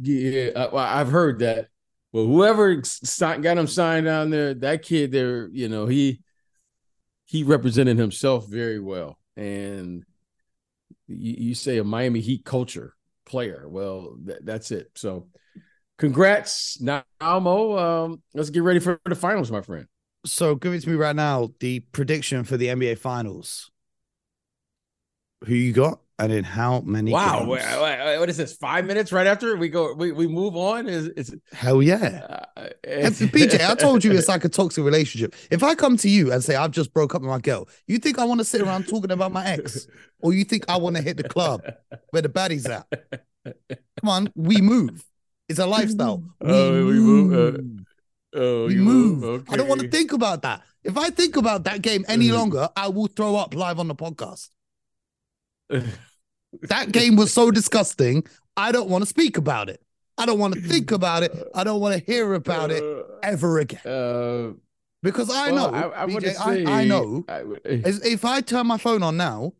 yeah, 0.00 0.66
I, 0.74 0.98
have 0.98 1.10
heard 1.10 1.40
that. 1.40 1.68
Well, 2.12 2.24
whoever 2.24 2.82
got 3.20 3.58
him 3.58 3.66
signed 3.66 4.06
down 4.06 4.30
there, 4.30 4.54
that 4.54 4.82
kid 4.82 5.12
there, 5.12 5.48
you 5.48 5.68
know, 5.68 5.86
he 5.86 6.22
he 7.26 7.42
represented 7.42 7.98
himself 7.98 8.46
very 8.48 8.80
well. 8.80 9.18
And 9.36 10.04
you, 11.06 11.34
you 11.48 11.54
say 11.54 11.76
a 11.76 11.84
Miami 11.84 12.20
Heat 12.20 12.44
culture 12.44 12.94
player. 13.26 13.68
Well, 13.68 14.16
th- 14.24 14.38
that's 14.42 14.70
it. 14.70 14.90
So, 14.94 15.28
congrats, 15.98 16.80
now, 16.80 17.04
Mo. 17.20 17.76
Um, 17.76 18.22
let's 18.32 18.48
get 18.50 18.62
ready 18.62 18.80
for 18.80 18.98
the 19.04 19.14
finals, 19.14 19.50
my 19.50 19.60
friend 19.60 19.86
so 20.26 20.54
give 20.54 20.72
it 20.72 20.82
to 20.82 20.90
me 20.90 20.96
right 20.96 21.16
now. 21.16 21.50
The 21.60 21.80
prediction 21.80 22.44
for 22.44 22.56
the 22.56 22.66
NBA 22.66 22.98
Finals. 22.98 23.70
Who 25.44 25.54
you 25.54 25.72
got, 25.72 26.00
and 26.18 26.32
in 26.32 26.44
how 26.44 26.80
many? 26.80 27.12
Wow, 27.12 27.46
wait, 27.46 27.62
wait, 27.62 28.18
what 28.18 28.28
is 28.28 28.38
this? 28.38 28.56
Five 28.56 28.86
minutes 28.86 29.12
right 29.12 29.26
after 29.26 29.54
we 29.56 29.68
go, 29.68 29.92
we, 29.92 30.12
we 30.12 30.26
move 30.26 30.56
on. 30.56 30.88
Is 30.88 31.10
it's 31.16 31.34
hell 31.52 31.82
yeah, 31.82 32.38
uh, 32.56 32.66
BJ? 32.86 33.60
I 33.60 33.74
told 33.74 34.02
you 34.02 34.12
it's 34.12 34.28
like 34.28 34.44
a 34.44 34.48
toxic 34.48 34.82
relationship. 34.82 35.34
If 35.50 35.62
I 35.62 35.74
come 35.74 35.98
to 35.98 36.08
you 36.08 36.32
and 36.32 36.42
say 36.42 36.56
I've 36.56 36.70
just 36.70 36.94
broke 36.94 37.14
up 37.14 37.20
with 37.20 37.30
my 37.30 37.38
girl, 37.38 37.68
you 37.86 37.98
think 37.98 38.18
I 38.18 38.24
want 38.24 38.40
to 38.40 38.44
sit 38.44 38.62
around 38.62 38.88
talking 38.88 39.10
about 39.10 39.30
my 39.30 39.46
ex, 39.46 39.86
or 40.20 40.32
you 40.32 40.44
think 40.44 40.64
I 40.68 40.78
want 40.78 40.96
to 40.96 41.02
hit 41.02 41.18
the 41.18 41.24
club 41.24 41.62
where 42.10 42.22
the 42.22 42.30
baddies 42.30 42.68
at? 42.68 42.86
Come 44.00 44.08
on, 44.08 44.32
we 44.34 44.60
move. 44.60 45.04
It's 45.48 45.58
a 45.58 45.66
lifestyle. 45.66 46.24
We, 46.40 46.50
uh, 46.50 46.70
we 46.84 46.98
move. 46.98 47.54
Uh, 47.54 47.85
Oh, 48.36 48.68
move. 48.68 49.24
Okay. 49.24 49.52
I 49.52 49.56
don't 49.56 49.68
want 49.68 49.80
to 49.80 49.88
think 49.88 50.12
about 50.12 50.42
that. 50.42 50.62
If 50.84 50.96
I 50.96 51.10
think 51.10 51.36
about 51.36 51.64
that 51.64 51.82
game 51.82 52.04
any 52.06 52.26
mm-hmm. 52.26 52.36
longer, 52.36 52.68
I 52.76 52.88
will 52.88 53.06
throw 53.06 53.36
up 53.36 53.54
live 53.54 53.78
on 53.78 53.88
the 53.88 53.94
podcast. 53.94 54.50
that 55.70 56.92
game 56.92 57.16
was 57.16 57.32
so 57.32 57.50
disgusting. 57.50 58.24
I 58.56 58.72
don't 58.72 58.88
want 58.88 59.02
to 59.02 59.06
speak 59.06 59.36
about 59.36 59.68
it. 59.68 59.82
I 60.18 60.26
don't 60.26 60.38
want 60.38 60.54
to 60.54 60.60
think 60.60 60.92
about 60.92 61.22
it. 61.22 61.32
I 61.54 61.64
don't 61.64 61.80
want 61.80 61.98
to 61.98 62.04
hear 62.04 62.34
about 62.34 62.70
it 62.70 62.82
ever 63.22 63.58
again. 63.58 63.80
Uh, 63.86 64.52
Because 65.02 65.30
I 65.30 65.52
well, 65.52 65.70
know, 65.70 65.78
I, 65.78 66.04
I, 66.04 66.06
BJ, 66.06 66.34
say, 66.34 66.64
I, 66.64 66.80
I 66.80 66.84
know. 66.84 67.24
Would- 67.28 67.60
If 67.64 68.24
I 68.24 68.40
turn 68.40 68.66
my 68.66 68.78
phone 68.78 69.02
on 69.02 69.16
now, 69.16 69.52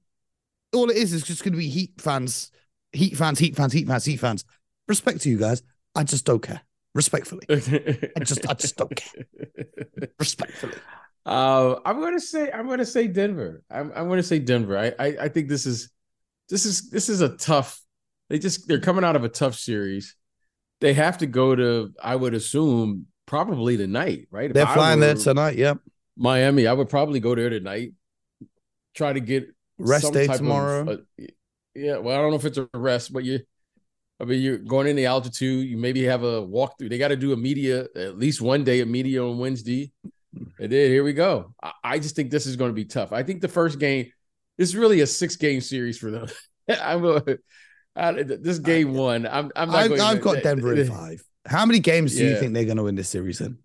all 0.74 0.90
it 0.90 0.96
is 0.96 1.12
is 1.12 1.22
just 1.22 1.42
going 1.42 1.52
to 1.52 1.58
be 1.58 1.68
Heat 1.68 1.92
fans, 1.98 2.50
Heat 2.92 3.16
fans, 3.16 3.38
Heat 3.38 3.54
fans, 3.54 3.72
Heat 3.72 3.86
fans, 3.86 4.04
Heat 4.04 4.16
fans. 4.16 4.44
Respect 4.88 5.20
to 5.22 5.30
you 5.30 5.38
guys. 5.38 5.62
I 5.94 6.04
just 6.04 6.24
don't 6.24 6.42
care. 6.42 6.62
Respectfully. 6.96 7.46
I 7.50 8.20
just, 8.24 8.48
I 8.48 8.54
just 8.54 8.76
don't 8.76 8.96
care. 8.96 9.24
Respectfully. 10.18 10.72
Uh, 11.26 11.80
I'm 11.84 12.00
gonna 12.00 12.20
say 12.20 12.50
I'm 12.50 12.68
gonna 12.68 12.86
say 12.86 13.06
Denver. 13.06 13.62
I'm 13.70 13.92
I'm 13.94 14.08
gonna 14.08 14.22
say 14.22 14.38
Denver. 14.38 14.78
I, 14.78 14.92
I 14.98 15.16
I 15.22 15.28
think 15.28 15.48
this 15.48 15.66
is 15.66 15.90
this 16.48 16.64
is 16.64 16.88
this 16.90 17.08
is 17.08 17.20
a 17.20 17.36
tough. 17.36 17.80
They 18.30 18.38
just 18.38 18.66
they're 18.66 18.80
coming 18.80 19.04
out 19.04 19.16
of 19.16 19.24
a 19.24 19.28
tough 19.28 19.56
series. 19.56 20.16
They 20.80 20.94
have 20.94 21.18
to 21.18 21.26
go 21.26 21.54
to 21.54 21.92
I 22.02 22.16
would 22.16 22.34
assume 22.34 23.06
probably 23.26 23.76
tonight, 23.76 24.28
right? 24.30 24.50
If 24.50 24.54
They're 24.54 24.66
I 24.66 24.74
flying 24.74 25.00
there 25.00 25.14
tonight. 25.14 25.56
Yep. 25.56 25.78
Miami. 26.16 26.66
I 26.66 26.72
would 26.72 26.88
probably 26.88 27.20
go 27.20 27.34
there 27.34 27.50
tonight. 27.50 27.92
Try 28.94 29.12
to 29.12 29.20
get 29.20 29.48
Rest 29.78 30.04
some 30.04 30.14
day 30.14 30.26
type 30.26 30.36
of, 30.36 30.40
tomorrow. 30.40 30.92
uh, 30.92 30.96
yeah, 31.74 31.98
well, 31.98 32.16
I 32.16 32.22
don't 32.22 32.30
know 32.30 32.36
if 32.36 32.44
it's 32.46 32.56
a 32.56 32.68
rest, 32.72 33.12
but 33.12 33.24
you, 33.24 33.40
I 34.18 34.24
mean, 34.24 34.40
you're 34.40 34.58
going 34.58 34.86
in 34.86 34.96
the 34.96 35.06
altitude. 35.06 35.68
You 35.68 35.76
maybe 35.76 36.04
have 36.04 36.22
a 36.22 36.42
walkthrough. 36.42 36.88
They 36.88 36.98
got 36.98 37.08
to 37.08 37.16
do 37.16 37.32
a 37.32 37.36
media 37.36 37.86
at 37.94 38.18
least 38.18 38.40
one 38.40 38.64
day 38.64 38.80
of 38.80 38.88
media 38.88 39.22
on 39.22 39.38
Wednesday. 39.38 39.92
And 40.58 40.72
then 40.72 40.90
here 40.90 41.04
we 41.04 41.12
go. 41.12 41.54
I, 41.62 41.72
I 41.84 41.98
just 41.98 42.16
think 42.16 42.30
this 42.30 42.46
is 42.46 42.56
going 42.56 42.70
to 42.70 42.74
be 42.74 42.84
tough. 42.84 43.12
I 43.12 43.22
think 43.22 43.40
the 43.40 43.48
first 43.48 43.78
game 43.78 44.10
is 44.58 44.74
really 44.74 45.00
a 45.00 45.06
six 45.06 45.36
game 45.36 45.60
series 45.60 45.98
for 45.98 46.10
them. 46.10 46.28
I'm 46.80 47.04
a, 47.04 47.22
I, 47.94 48.12
this 48.22 48.58
game 48.58 48.94
one. 48.94 49.26
I'm 49.26 49.50
I'm 49.54 49.68
not 49.68 49.76
I've, 49.76 49.88
going. 49.88 50.00
I've 50.00 50.20
got 50.20 50.42
Denver 50.42 50.74
in 50.74 50.86
five. 50.90 51.22
How 51.46 51.64
many 51.64 51.78
games 51.78 52.16
do 52.16 52.24
you 52.24 52.36
think 52.36 52.54
they're 52.54 52.64
going 52.64 52.76
to 52.76 52.82
win 52.82 52.96
this 52.96 53.08
series 53.08 53.40
in? 53.40 53.58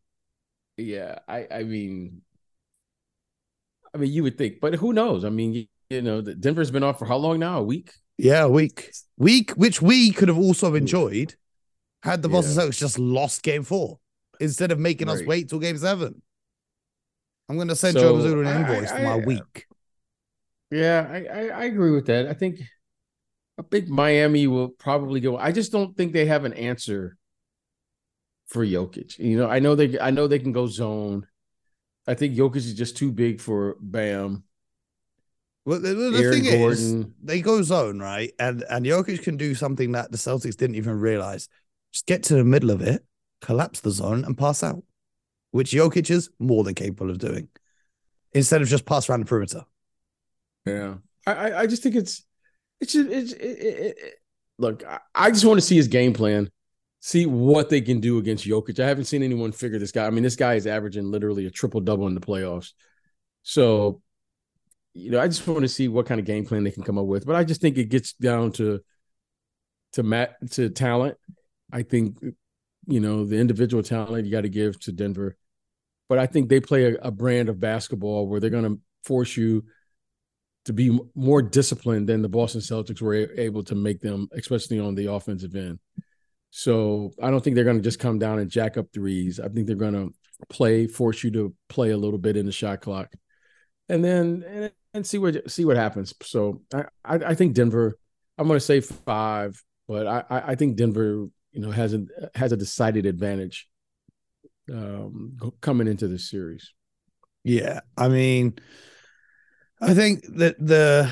Yeah, 0.77 1.19
I 1.27 1.47
I 1.51 1.63
mean, 1.63 2.21
I 3.93 3.97
mean, 3.97 4.11
you 4.11 4.23
would 4.23 4.37
think, 4.37 4.59
but 4.61 4.75
who 4.75 4.93
knows? 4.93 5.25
I 5.25 5.29
mean, 5.29 5.53
you, 5.53 5.65
you 5.89 6.01
know, 6.01 6.21
Denver's 6.21 6.71
been 6.71 6.83
off 6.83 6.99
for 6.99 7.05
how 7.05 7.17
long 7.17 7.39
now? 7.39 7.59
A 7.59 7.63
week. 7.63 7.91
Yeah, 8.21 8.45
week. 8.45 8.91
Week, 9.17 9.49
which 9.51 9.81
we 9.81 10.11
could 10.11 10.27
have 10.27 10.37
also 10.37 10.75
enjoyed 10.75 11.33
had 12.03 12.21
the 12.21 12.29
Boston 12.29 12.55
Yeah. 12.55 12.67
Celtics 12.69 12.77
just 12.77 12.99
lost 12.99 13.41
game 13.41 13.63
four 13.63 13.99
instead 14.39 14.71
of 14.71 14.77
making 14.79 15.09
us 15.09 15.23
wait 15.23 15.49
till 15.49 15.57
game 15.59 15.77
seven. 15.77 16.21
I'm 17.49 17.55
going 17.55 17.67
to 17.69 17.75
send 17.75 17.93
So, 17.93 18.01
Joe 18.01 18.13
Mazzulla 18.15 18.47
an 18.47 18.61
invoice 18.61 18.91
I- 18.91 18.97
for 18.97 19.03
my 19.03 19.09
I- 19.13 19.21
uh, 19.21 19.25
week. 19.25 19.65
Yeah, 20.69 21.07
I, 21.11 21.17
I 21.25 21.47
I 21.47 21.63
agree 21.65 21.91
with 21.91 22.05
that. 22.05 22.27
I 22.27 22.33
think 22.33 22.61
I 23.59 23.63
think 23.69 23.89
Miami 23.89 24.45
will 24.47 24.69
probably 24.69 25.19
go. 25.19 25.35
I 25.35 25.51
just 25.51 25.71
don't 25.71 25.97
think 25.97 26.13
they 26.13 26.25
have 26.27 26.45
an 26.45 26.53
answer 26.53 27.17
for 28.47 28.63
Jokic. 28.65 29.17
You 29.19 29.37
know, 29.37 29.49
I 29.49 29.59
know 29.59 29.73
they 29.75 29.99
I 29.99 30.11
know 30.11 30.27
they 30.27 30.39
can 30.39 30.51
go 30.53 30.67
zone. 30.67 31.25
I 32.07 32.13
think 32.13 32.35
Jokic 32.35 32.57
is 32.57 32.73
just 32.75 32.95
too 32.97 33.11
big 33.11 33.41
for 33.41 33.75
Bam. 33.81 34.43
Well, 35.63 35.79
the, 35.79 35.93
the 35.93 36.17
Aaron 36.17 36.41
thing 36.41 36.45
is, 36.45 37.05
they 37.21 37.41
go 37.41 37.61
zone, 37.61 37.99
right? 37.99 38.31
And 38.39 38.63
and 38.69 38.85
Jokic 38.85 39.21
can 39.21 39.37
do 39.37 39.53
something 39.53 39.91
that 39.91 40.11
the 40.11 40.17
Celtics 40.17 40.57
didn't 40.57 40.75
even 40.75 40.99
realize. 40.99 41.47
Just 41.93 42.07
get 42.07 42.23
to 42.23 42.35
the 42.35 42.43
middle 42.43 42.71
of 42.71 42.81
it, 42.81 43.05
collapse 43.41 43.81
the 43.81 43.91
zone, 43.91 44.25
and 44.25 44.37
pass 44.37 44.63
out, 44.63 44.83
which 45.51 45.71
Jokic 45.71 46.09
is 46.09 46.29
more 46.39 46.63
than 46.63 46.73
capable 46.73 47.11
of 47.11 47.19
doing. 47.19 47.47
Instead 48.33 48.61
of 48.61 48.69
just 48.69 48.85
pass 48.85 49.09
around 49.09 49.19
the 49.19 49.25
perimeter. 49.25 49.63
Yeah, 50.65 50.95
I 51.27 51.33
I, 51.33 51.59
I 51.59 51.67
just 51.67 51.83
think 51.83 51.95
it's 51.95 52.25
it's 52.79 52.93
just, 52.93 53.09
it's 53.09 53.33
it, 53.33 53.37
it, 53.37 53.97
it, 53.97 54.13
look. 54.57 54.83
I, 54.83 54.99
I 55.13 55.29
just 55.31 55.45
want 55.45 55.59
to 55.59 55.65
see 55.65 55.75
his 55.75 55.87
game 55.87 56.13
plan, 56.13 56.49
see 57.01 57.25
what 57.25 57.69
they 57.69 57.81
can 57.81 57.99
do 57.99 58.17
against 58.17 58.47
Jokic. 58.47 58.79
I 58.79 58.87
haven't 58.87 59.05
seen 59.05 59.21
anyone 59.21 59.51
figure 59.51 59.77
this 59.77 59.91
guy. 59.91 60.07
I 60.07 60.09
mean, 60.09 60.23
this 60.23 60.35
guy 60.35 60.55
is 60.55 60.65
averaging 60.65 61.11
literally 61.11 61.45
a 61.45 61.51
triple 61.51 61.81
double 61.81 62.07
in 62.07 62.15
the 62.15 62.21
playoffs. 62.21 62.71
So, 63.43 64.01
you 64.93 65.11
know, 65.11 65.19
I 65.19 65.27
just 65.27 65.47
want 65.47 65.61
to 65.61 65.67
see 65.67 65.87
what 65.87 66.05
kind 66.05 66.19
of 66.19 66.25
game 66.25 66.45
plan 66.45 66.63
they 66.63 66.71
can 66.71 66.83
come 66.83 66.97
up 66.97 67.05
with. 67.05 67.25
But 67.25 67.35
I 67.35 67.43
just 67.43 67.61
think 67.61 67.77
it 67.77 67.89
gets 67.89 68.13
down 68.13 68.51
to 68.53 68.81
to 69.93 70.03
Matt 70.03 70.35
to 70.51 70.69
talent. 70.69 71.17
I 71.71 71.83
think 71.83 72.17
you 72.87 72.99
know 72.99 73.25
the 73.25 73.37
individual 73.37 73.83
talent 73.83 74.25
you 74.25 74.31
got 74.31 74.41
to 74.41 74.49
give 74.49 74.79
to 74.81 74.91
Denver, 74.91 75.37
but 76.09 76.19
I 76.19 76.25
think 76.25 76.49
they 76.49 76.59
play 76.59 76.93
a, 76.93 76.95
a 77.01 77.11
brand 77.11 77.49
of 77.49 77.59
basketball 77.59 78.27
where 78.27 78.39
they're 78.39 78.49
going 78.49 78.75
to 78.75 78.79
force 79.03 79.37
you 79.37 79.63
to 80.65 80.73
be 80.73 80.99
more 81.15 81.41
disciplined 81.41 82.07
than 82.07 82.21
the 82.21 82.29
Boston 82.29 82.61
Celtics 82.61 83.01
were 83.01 83.15
able 83.15 83.63
to 83.63 83.75
make 83.75 83.99
them, 83.99 84.27
especially 84.33 84.79
on 84.79 84.93
the 84.93 85.11
offensive 85.11 85.55
end. 85.55 85.79
So 86.51 87.13
I 87.21 87.31
don't 87.31 87.43
think 87.43 87.55
they're 87.55 87.65
going 87.65 87.77
to 87.77 87.83
just 87.83 87.99
come 87.99 88.19
down 88.19 88.39
and 88.39 88.51
jack 88.51 88.77
up 88.77 88.87
threes. 88.93 89.39
I 89.39 89.47
think 89.47 89.65
they're 89.65 89.75
going 89.75 89.93
to 89.93 90.13
play, 90.49 90.85
force 90.85 91.23
you 91.23 91.31
to 91.31 91.55
play 91.69 91.91
a 91.91 91.97
little 91.97 92.19
bit 92.19 92.37
in 92.37 92.45
the 92.45 92.51
shot 92.51 92.81
clock, 92.81 93.11
and 93.89 94.03
then 94.03 94.43
and, 94.47 94.71
and 94.93 95.05
see 95.05 95.17
what 95.17 95.49
see 95.49 95.65
what 95.65 95.77
happens. 95.77 96.13
So 96.23 96.61
I 96.73 96.85
I, 97.03 97.15
I 97.15 97.35
think 97.35 97.53
Denver. 97.53 97.97
I'm 98.37 98.47
going 98.47 98.57
to 98.57 98.65
say 98.65 98.81
five, 98.81 99.61
but 99.87 100.07
I 100.07 100.23
I 100.29 100.55
think 100.55 100.75
Denver 100.75 101.27
you 101.51 101.61
know 101.61 101.71
has 101.71 101.93
a 101.93 102.05
has 102.35 102.51
a 102.51 102.57
decided 102.57 103.05
advantage 103.05 103.67
um 104.71 105.37
coming 105.61 105.87
into 105.87 106.07
this 106.07 106.29
series. 106.29 106.73
Yeah, 107.43 107.81
I 107.97 108.07
mean, 108.07 108.59
I 109.79 109.93
think 109.93 110.23
that 110.37 110.55
the 110.59 111.11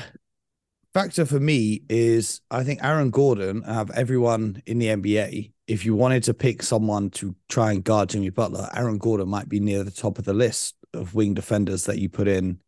factor 0.94 1.26
for 1.26 1.40
me 1.40 1.82
is 1.88 2.40
I 2.50 2.64
think 2.64 2.82
Aaron 2.82 3.10
Gordon 3.10 3.62
have 3.62 3.90
everyone 3.90 4.62
in 4.66 4.78
the 4.78 4.86
NBA. 4.86 5.52
If 5.66 5.84
you 5.84 5.94
wanted 5.94 6.24
to 6.24 6.34
pick 6.34 6.62
someone 6.62 7.10
to 7.10 7.34
try 7.48 7.72
and 7.72 7.84
guard 7.84 8.08
Jimmy 8.10 8.30
Butler, 8.30 8.68
Aaron 8.74 8.98
Gordon 8.98 9.28
might 9.28 9.48
be 9.48 9.60
near 9.60 9.84
the 9.84 9.90
top 9.90 10.18
of 10.18 10.24
the 10.24 10.32
list 10.32 10.74
of 10.94 11.14
wing 11.14 11.34
defenders 11.34 11.84
that 11.84 11.98
you 11.98 12.08
put 12.08 12.26
in 12.26 12.58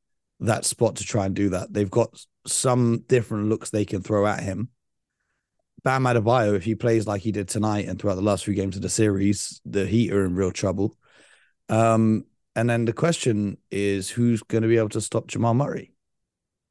that 0.47 0.65
spot 0.65 0.97
to 0.97 1.05
try 1.05 1.27
and 1.27 1.35
do 1.35 1.51
that. 1.51 1.73
They've 1.73 1.91
got 1.91 2.25
some 2.47 3.05
different 3.09 3.49
looks 3.49 3.71
they 3.71 3.85
can 3.85 4.03
throw 4.03 4.27
at 4.27 4.41
him. 4.41 4.69
Bam 5.85 6.05
Adebayo, 6.05 6.55
if 6.55 6.65
he 6.65 6.75
plays 6.75 7.07
like 7.07 7.23
he 7.23 7.33
did 7.33 7.49
tonight 7.49 7.89
and 7.89 7.99
throughout 7.99 8.15
the 8.15 8.23
last 8.23 8.45
few 8.45 8.55
games 8.55 8.77
of 8.77 8.83
the 8.83 8.89
series, 8.89 9.61
the 9.65 9.87
Heat 9.87 10.13
are 10.13 10.25
in 10.25 10.37
real 10.37 10.53
trouble. 10.53 10.97
Um, 11.69 12.25
and 12.55 12.69
then 12.69 12.85
the 12.85 12.93
question 12.93 13.57
is 13.71 14.09
who's 14.09 14.43
going 14.43 14.63
to 14.63 14.69
be 14.69 14.77
able 14.77 14.91
to 14.91 15.01
stop 15.01 15.27
Jamal 15.27 15.55
Murray? 15.55 15.93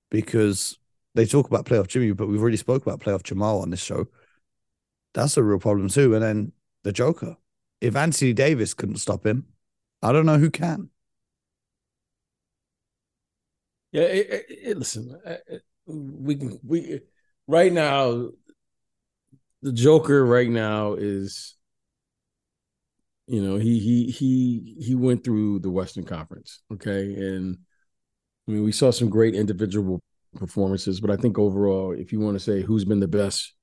Because 0.09 0.77
they 1.15 1.25
talk 1.25 1.47
about 1.47 1.65
playoff 1.65 1.87
Jimmy, 1.87 2.11
but 2.13 2.27
we've 2.27 2.41
already 2.41 2.57
spoke 2.57 2.85
about 2.85 2.99
playoff 2.99 3.23
Jamal 3.23 3.61
on 3.61 3.69
this 3.69 3.81
show. 3.81 4.07
That's 5.13 5.35
a 5.35 5.43
real 5.43 5.59
problem 5.59 5.89
too. 5.89 6.13
And 6.13 6.23
then 6.23 6.51
the 6.83 6.91
Joker. 6.91 7.35
If 7.81 7.95
Anthony 7.95 8.33
Davis 8.33 8.73
couldn't 8.73 8.97
stop 8.97 9.25
him, 9.25 9.47
I 10.01 10.11
don't 10.11 10.25
know 10.25 10.37
who 10.37 10.51
can. 10.51 10.89
Yeah, 13.91 14.03
it, 14.03 14.29
it, 14.29 14.45
it- 14.49 14.77
listen, 14.77 15.19
uh, 15.25 15.29
uh, 15.51 15.57
we 15.87 16.35
can 16.35 16.59
we 16.63 17.01
right 17.47 17.71
now. 17.71 18.29
The 19.63 19.71
Joker 19.71 20.23
right 20.25 20.49
now 20.49 20.93
is, 20.93 21.55
you 23.27 23.41
know, 23.41 23.57
he 23.57 23.79
he 23.79 24.05
he 24.11 24.75
he 24.81 24.95
went 24.95 25.23
through 25.23 25.59
the 25.59 25.69
Western 25.69 26.03
Conference, 26.03 26.61
okay, 26.73 27.13
and 27.13 27.57
I 28.47 28.51
mean 28.51 28.63
we 28.63 28.71
saw 28.71 28.91
some 28.91 29.09
great 29.09 29.35
individual 29.35 30.01
performances, 30.35 31.01
but 31.01 31.11
I 31.11 31.17
think 31.17 31.39
overall, 31.39 31.93
if 31.93 32.13
you 32.13 32.19
want 32.21 32.35
to 32.35 32.39
say 32.39 32.61
who's 32.61 32.85
been 32.85 33.01
the 33.01 33.07
best 33.07 33.53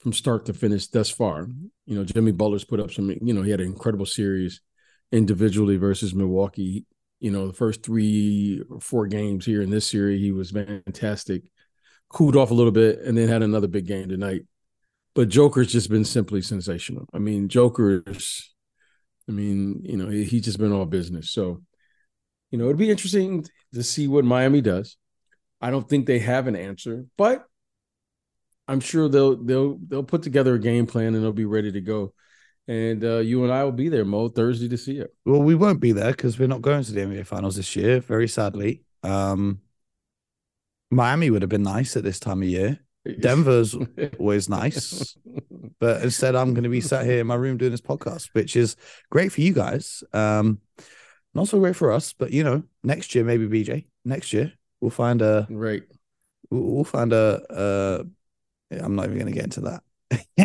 from 0.00 0.12
start 0.12 0.46
to 0.46 0.54
finish 0.54 0.88
thus 0.88 1.10
far, 1.10 1.48
you 1.86 1.96
know, 1.96 2.04
Jimmy 2.04 2.32
Butler's 2.32 2.64
put 2.64 2.80
up 2.80 2.90
some, 2.92 3.10
you 3.22 3.34
know, 3.34 3.42
he 3.42 3.50
had 3.52 3.60
an 3.60 3.66
incredible 3.68 4.06
series 4.06 4.60
individually 5.12 5.76
versus 5.76 6.14
Milwaukee 6.14 6.86
you 7.20 7.30
know, 7.30 7.46
the 7.46 7.52
first 7.52 7.82
three 7.82 8.62
or 8.70 8.80
four 8.80 9.06
games 9.06 9.44
here 9.44 9.62
in 9.62 9.70
this 9.70 9.86
series, 9.86 10.20
he 10.20 10.32
was 10.32 10.50
fantastic. 10.50 11.42
Cooled 12.08 12.36
off 12.36 12.50
a 12.50 12.54
little 12.54 12.72
bit 12.72 12.98
and 13.00 13.16
then 13.16 13.28
had 13.28 13.42
another 13.42 13.68
big 13.68 13.86
game 13.86 14.08
tonight. 14.08 14.42
But 15.14 15.28
Joker's 15.28 15.70
just 15.70 15.90
been 15.90 16.04
simply 16.04 16.40
sensational. 16.40 17.06
I 17.12 17.18
mean, 17.18 17.48
Joker's, 17.48 18.52
I 19.28 19.32
mean, 19.32 19.82
you 19.84 19.96
know, 19.96 20.08
he, 20.08 20.24
he's 20.24 20.44
just 20.44 20.58
been 20.58 20.72
all 20.72 20.86
business. 20.86 21.30
So, 21.30 21.62
you 22.50 22.58
know, 22.58 22.64
it'd 22.64 22.78
be 22.78 22.90
interesting 22.90 23.44
to 23.74 23.82
see 23.82 24.08
what 24.08 24.24
Miami 24.24 24.60
does. 24.60 24.96
I 25.60 25.70
don't 25.70 25.88
think 25.88 26.06
they 26.06 26.20
have 26.20 26.46
an 26.46 26.56
answer, 26.56 27.04
but 27.18 27.44
I'm 28.66 28.80
sure 28.80 29.08
they'll 29.08 29.36
they'll 29.36 29.78
they'll 29.86 30.02
put 30.04 30.22
together 30.22 30.54
a 30.54 30.60
game 30.60 30.86
plan 30.86 31.14
and 31.14 31.22
they'll 31.22 31.32
be 31.32 31.44
ready 31.44 31.70
to 31.72 31.80
go. 31.80 32.14
And 32.70 33.02
uh, 33.02 33.18
you 33.18 33.42
and 33.42 33.52
I 33.52 33.64
will 33.64 33.72
be 33.72 33.88
there, 33.88 34.04
Mo, 34.04 34.28
Thursday 34.28 34.68
to 34.68 34.78
see 34.78 34.98
it. 34.98 35.12
Well, 35.24 35.42
we 35.42 35.56
won't 35.56 35.80
be 35.80 35.90
there 35.90 36.12
because 36.12 36.38
we're 36.38 36.46
not 36.46 36.62
going 36.62 36.84
to 36.84 36.92
the 36.92 37.00
NBA 37.00 37.26
finals 37.26 37.56
this 37.56 37.74
year, 37.74 37.98
very 37.98 38.28
sadly. 38.28 38.84
Um, 39.02 39.60
Miami 40.88 41.30
would 41.30 41.42
have 41.42 41.48
been 41.48 41.64
nice 41.64 41.96
at 41.96 42.04
this 42.04 42.20
time 42.20 42.42
of 42.42 42.48
year. 42.48 42.78
Denver's 43.18 43.74
always 44.20 44.48
nice. 44.48 45.16
But 45.80 46.02
instead, 46.02 46.36
I'm 46.36 46.54
going 46.54 46.62
to 46.62 46.70
be 46.70 46.80
sat 46.80 47.06
here 47.06 47.18
in 47.18 47.26
my 47.26 47.34
room 47.34 47.56
doing 47.56 47.72
this 47.72 47.80
podcast, 47.80 48.28
which 48.34 48.54
is 48.54 48.76
great 49.10 49.32
for 49.32 49.40
you 49.40 49.52
guys. 49.52 50.04
Um, 50.12 50.60
not 51.34 51.48
so 51.48 51.58
great 51.58 51.74
for 51.74 51.90
us, 51.90 52.12
but 52.12 52.30
you 52.30 52.44
know, 52.44 52.62
next 52.84 53.16
year 53.16 53.24
maybe 53.24 53.48
BJ. 53.48 53.86
Next 54.04 54.32
year 54.32 54.52
we'll 54.80 54.92
find 54.92 55.22
a 55.22 55.48
right. 55.50 55.82
we'll 56.52 56.74
we'll 56.76 56.84
find 56.84 57.12
a. 57.12 57.42
Uh, 57.50 58.04
I'm 58.70 58.94
not 58.94 59.06
even 59.06 59.18
going 59.18 59.32
to 59.32 59.36
get 59.36 59.42
into 59.42 59.62
that. 59.62 59.82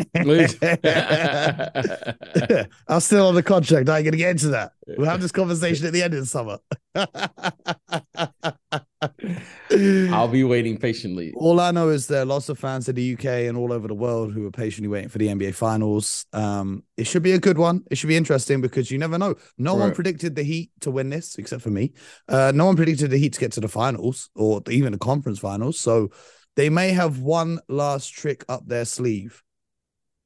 I'm 2.87 2.99
still 2.99 3.27
on 3.27 3.35
the 3.35 3.43
contract. 3.43 3.89
I 3.89 3.97
ain't 3.97 4.05
gonna 4.05 4.17
get 4.17 4.31
into 4.31 4.49
that. 4.49 4.73
We'll 4.87 5.09
have 5.09 5.21
this 5.21 5.31
conversation 5.31 5.87
at 5.87 5.93
the 5.93 6.03
end 6.03 6.13
of 6.13 6.19
the 6.19 6.25
summer. 6.25 6.59
I'll 10.13 10.27
be 10.27 10.43
waiting 10.43 10.77
patiently. 10.77 11.33
All 11.35 11.59
I 11.59 11.71
know 11.71 11.89
is 11.89 12.07
there 12.07 12.21
are 12.21 12.25
lots 12.25 12.49
of 12.49 12.59
fans 12.59 12.87
in 12.87 12.95
the 12.95 13.13
UK 13.13 13.25
and 13.25 13.57
all 13.57 13.73
over 13.73 13.87
the 13.87 13.95
world 13.95 14.33
who 14.33 14.45
are 14.45 14.51
patiently 14.51 14.87
waiting 14.87 15.09
for 15.09 15.17
the 15.17 15.27
NBA 15.27 15.55
finals. 15.55 16.25
Um, 16.33 16.83
it 16.97 17.07
should 17.07 17.23
be 17.23 17.33
a 17.33 17.39
good 17.39 17.57
one. 17.57 17.83
It 17.89 17.97
should 17.97 18.07
be 18.07 18.15
interesting 18.15 18.61
because 18.61 18.91
you 18.91 18.97
never 18.97 19.17
know. 19.17 19.35
No 19.57 19.75
one 19.75 19.93
predicted 19.93 20.35
the 20.35 20.43
Heat 20.43 20.71
to 20.81 20.91
win 20.91 21.09
this 21.09 21.37
except 21.37 21.63
for 21.63 21.71
me. 21.71 21.93
Uh, 22.27 22.51
no 22.53 22.65
one 22.65 22.75
predicted 22.75 23.09
the 23.09 23.17
Heat 23.17 23.33
to 23.33 23.39
get 23.39 23.53
to 23.53 23.61
the 23.61 23.67
finals 23.67 24.29
or 24.35 24.61
even 24.69 24.91
the 24.91 24.99
conference 24.99 25.39
finals. 25.39 25.79
So 25.79 26.11
they 26.55 26.69
may 26.69 26.91
have 26.91 27.19
one 27.19 27.59
last 27.67 28.09
trick 28.09 28.45
up 28.47 28.67
their 28.67 28.85
sleeve 28.85 29.41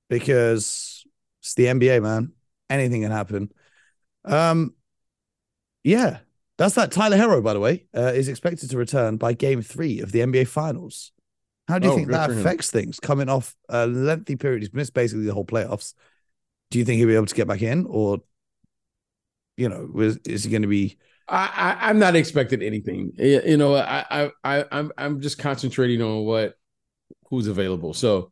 because 0.09 1.05
it's 1.41 1.53
the 1.55 1.67
NBA, 1.67 1.99
man. 2.01 2.33
Anything 2.69 3.01
can 3.03 3.11
happen. 3.11 3.51
Um, 4.25 4.75
yeah, 5.83 6.19
that's 6.57 6.75
that. 6.75 6.91
Tyler 6.91 7.17
Herro, 7.17 7.41
by 7.43 7.53
the 7.53 7.59
way, 7.59 7.85
uh, 7.95 8.11
is 8.13 8.27
expected 8.27 8.69
to 8.69 8.77
return 8.77 9.17
by 9.17 9.33
Game 9.33 9.61
Three 9.61 9.99
of 9.99 10.11
the 10.11 10.21
NBA 10.21 10.45
Finals. 10.45 11.11
How 11.67 11.79
do 11.79 11.85
you 11.85 11.91
Oh, 11.91 11.91
think 11.91 12.09
that 12.11 12.21
for 12.23 12.33
him. 12.33 12.39
affects 12.39 12.71
things? 12.71 12.99
Coming 12.99 13.29
off 13.29 13.55
a 13.69 13.87
lengthy 13.87 14.35
period, 14.35 14.61
he's 14.63 14.73
missed 14.73 14.93
basically 14.93 15.25
the 15.25 15.33
whole 15.33 15.45
playoffs. 15.45 15.93
Do 16.71 16.79
you 16.79 16.85
think 16.85 16.99
he'll 16.99 17.07
be 17.07 17.15
able 17.15 17.27
to 17.27 17.35
get 17.35 17.47
back 17.47 17.61
in, 17.61 17.85
or 17.87 18.19
you 19.57 19.69
know, 19.69 19.89
is, 20.01 20.17
is 20.25 20.43
he 20.43 20.51
going 20.51 20.61
to 20.61 20.67
be? 20.67 20.97
I, 21.27 21.77
I 21.81 21.89
I'm 21.89 21.99
not 21.99 22.15
expecting 22.15 22.61
anything. 22.61 23.11
You 23.17 23.41
you 23.45 23.57
know, 23.57 23.75
I 23.75 24.05
I 24.09 24.31
I 24.43 24.65
I'm 24.71 24.91
I'm 24.97 25.21
just 25.21 25.37
concentrating 25.37 26.01
on 26.01 26.25
what 26.25 26.55
who's 27.29 27.47
available. 27.47 27.93
So, 27.93 28.31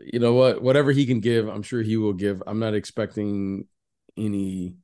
you 0.00 0.18
know 0.18 0.34
what, 0.34 0.62
whatever 0.62 0.92
he 0.92 1.06
can 1.06 1.20
give, 1.20 1.48
I'm 1.48 1.62
sure 1.62 1.82
he 1.82 1.96
will 1.96 2.12
give. 2.14 2.42
I'm 2.46 2.58
not 2.58 2.74
expecting 2.74 3.66
any 4.16 4.74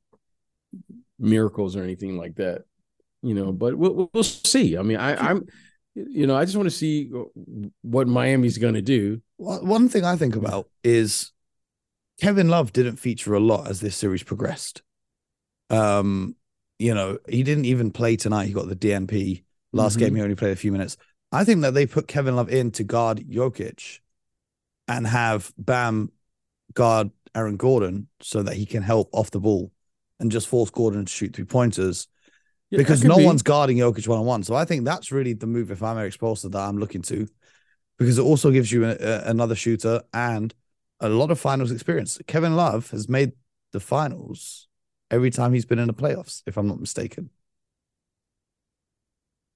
miracles 1.17 1.75
or 1.75 1.83
anything 1.83 2.17
like 2.17 2.35
that. 2.35 2.63
You 3.21 3.33
know, 3.33 3.51
but 3.51 3.77
we'll 3.77 4.09
we'll- 4.13 4.23
see. 4.23 4.77
I 4.77 4.81
mean, 4.81 4.97
I 4.97 5.15
I'm 5.15 5.45
you 5.95 6.27
know, 6.27 6.35
I 6.37 6.45
just 6.45 6.55
want 6.55 6.67
to 6.67 6.75
see 6.75 7.11
what 7.81 8.07
Miami's 8.07 8.57
going 8.57 8.75
to 8.75 8.81
do. 8.81 9.21
One 9.37 9.89
thing 9.89 10.05
I 10.05 10.15
think 10.15 10.35
about 10.35 10.69
is 10.83 11.31
Kevin 12.21 12.47
Love 12.47 12.71
didn't 12.71 12.97
feature 12.97 13.33
a 13.33 13.39
lot 13.39 13.67
as 13.67 13.81
this 13.81 13.97
series 13.97 14.23
progressed. 14.23 14.81
Um, 15.69 16.35
you 16.77 16.93
know, 16.93 17.17
he 17.27 17.43
didn't 17.43 17.65
even 17.65 17.91
play 17.91 18.15
tonight. 18.15 18.45
He 18.45 18.53
got 18.53 18.69
the 18.69 18.75
DNP. 18.75 19.43
Last 19.73 19.97
Mhm. 19.97 19.99
game, 19.99 20.15
he 20.15 20.21
only 20.21 20.35
played 20.35 20.53
a 20.53 20.55
few 20.55 20.71
minutes. 20.71 20.95
I 21.31 21.43
think 21.43 21.61
that 21.61 21.73
they 21.73 21.85
put 21.85 22.07
Kevin 22.07 22.35
Love 22.35 22.49
in 22.49 22.71
to 22.71 22.83
guard 22.83 23.19
Jokic 23.29 23.99
and 24.89 25.07
have 25.07 25.53
Bam 25.57 26.11
guard 26.73 27.11
Aaron 27.35 27.55
Gordon 27.57 28.07
so 28.21 28.43
that 28.43 28.55
he 28.55 28.65
can 28.65 28.83
help 28.83 29.09
off 29.13 29.31
the 29.31 29.39
ball 29.39 29.71
and 30.19 30.31
just 30.31 30.47
force 30.47 30.69
Gordon 30.71 31.05
to 31.05 31.11
shoot 31.11 31.33
three 31.35 31.45
pointers 31.45 32.07
Yeah, 32.71 32.79
because 32.79 33.03
no 33.03 33.17
be. 33.17 33.23
one's 33.23 33.43
guarding 33.43 33.77
Jokic 33.77 34.07
one 34.07 34.19
on 34.19 34.25
one. 34.25 34.43
So 34.43 34.55
I 34.55 34.65
think 34.65 34.83
that's 34.83 35.11
really 35.11 35.33
the 35.33 35.47
move 35.47 35.71
if 35.71 35.81
I'm 35.81 35.97
Eric 35.97 36.17
Spoelstra 36.17 36.51
that 36.51 36.59
I'm 36.59 36.77
looking 36.77 37.03
to, 37.03 37.27
because 37.97 38.17
it 38.17 38.23
also 38.23 38.51
gives 38.51 38.71
you 38.71 38.85
a, 38.85 38.97
a- 38.99 39.29
another 39.29 39.55
shooter 39.55 40.01
and 40.13 40.53
a 40.99 41.07
lot 41.07 41.31
of 41.31 41.39
finals 41.39 41.71
experience. 41.71 42.19
Kevin 42.27 42.55
Love 42.55 42.89
has 42.91 43.07
made 43.07 43.33
the 43.71 43.79
finals 43.79 44.67
every 45.11 45.29
time 45.29 45.53
he's 45.53 45.65
been 45.65 45.79
in 45.79 45.87
the 45.87 45.93
playoffs, 45.93 46.41
if 46.47 46.57
I'm 46.57 46.67
not 46.67 46.79
mistaken. 46.79 47.29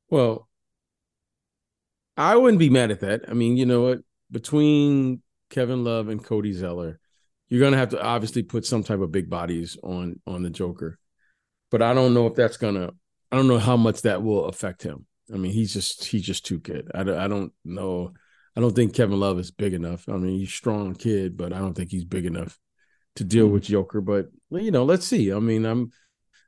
Well, 0.09 0.47
I 2.17 2.35
wouldn't 2.35 2.59
be 2.59 2.69
mad 2.69 2.91
at 2.91 2.99
that. 3.01 3.27
I 3.27 3.33
mean, 3.33 3.57
you 3.57 3.65
know 3.65 3.81
what? 3.81 3.99
Between 4.33 5.21
Kevin 5.49 5.86
Love 5.86 6.10
and 6.10 6.21
Cody 6.23 6.51
Zeller, 6.51 6.99
you're 7.47 7.62
gonna 7.62 7.77
have 7.77 7.89
to 7.89 8.03
obviously 8.03 8.43
put 8.43 8.65
some 8.65 8.84
type 8.84 8.99
of 8.99 9.12
big 9.12 9.29
bodies 9.29 9.77
on 9.84 10.19
on 10.27 10.43
the 10.43 10.49
Joker. 10.49 10.99
But 11.71 11.81
I 11.81 11.93
don't 11.93 12.13
know 12.13 12.27
if 12.27 12.36
that's 12.36 12.58
gonna. 12.58 12.89
I 13.31 13.38
don't 13.38 13.47
know 13.47 13.60
how 13.60 13.77
much 13.77 14.01
that 14.01 14.21
will 14.23 14.45
affect 14.45 14.84
him. 14.84 15.05
I 15.34 15.38
mean, 15.38 15.51
he's 15.51 15.73
just 15.73 16.05
he's 16.05 16.23
just 16.23 16.45
too 16.45 16.60
good. 16.60 16.91
I 16.93 17.03
don't, 17.03 17.17
I 17.17 17.27
don't 17.27 17.53
know. 17.63 18.13
I 18.55 18.62
don't 18.62 18.75
think 18.75 18.93
Kevin 18.93 19.19
Love 19.19 19.39
is 19.39 19.51
big 19.51 19.73
enough. 19.73 20.10
I 20.10 20.13
mean, 20.13 20.39
he's 20.39 20.53
strong 20.53 20.95
kid, 20.95 21.38
but 21.38 21.53
I 21.53 21.60
don't 21.60 21.73
think 21.73 21.91
he's 21.91 22.05
big 22.05 22.25
enough 22.25 22.60
to 23.15 23.23
deal 23.23 23.47
with 23.47 23.63
Joker. 23.63 24.01
But 24.01 24.27
you 24.51 24.71
know, 24.71 24.84
let's 24.84 25.05
see. 25.08 25.31
I 25.31 25.39
mean, 25.39 25.65
I'm 25.65 25.91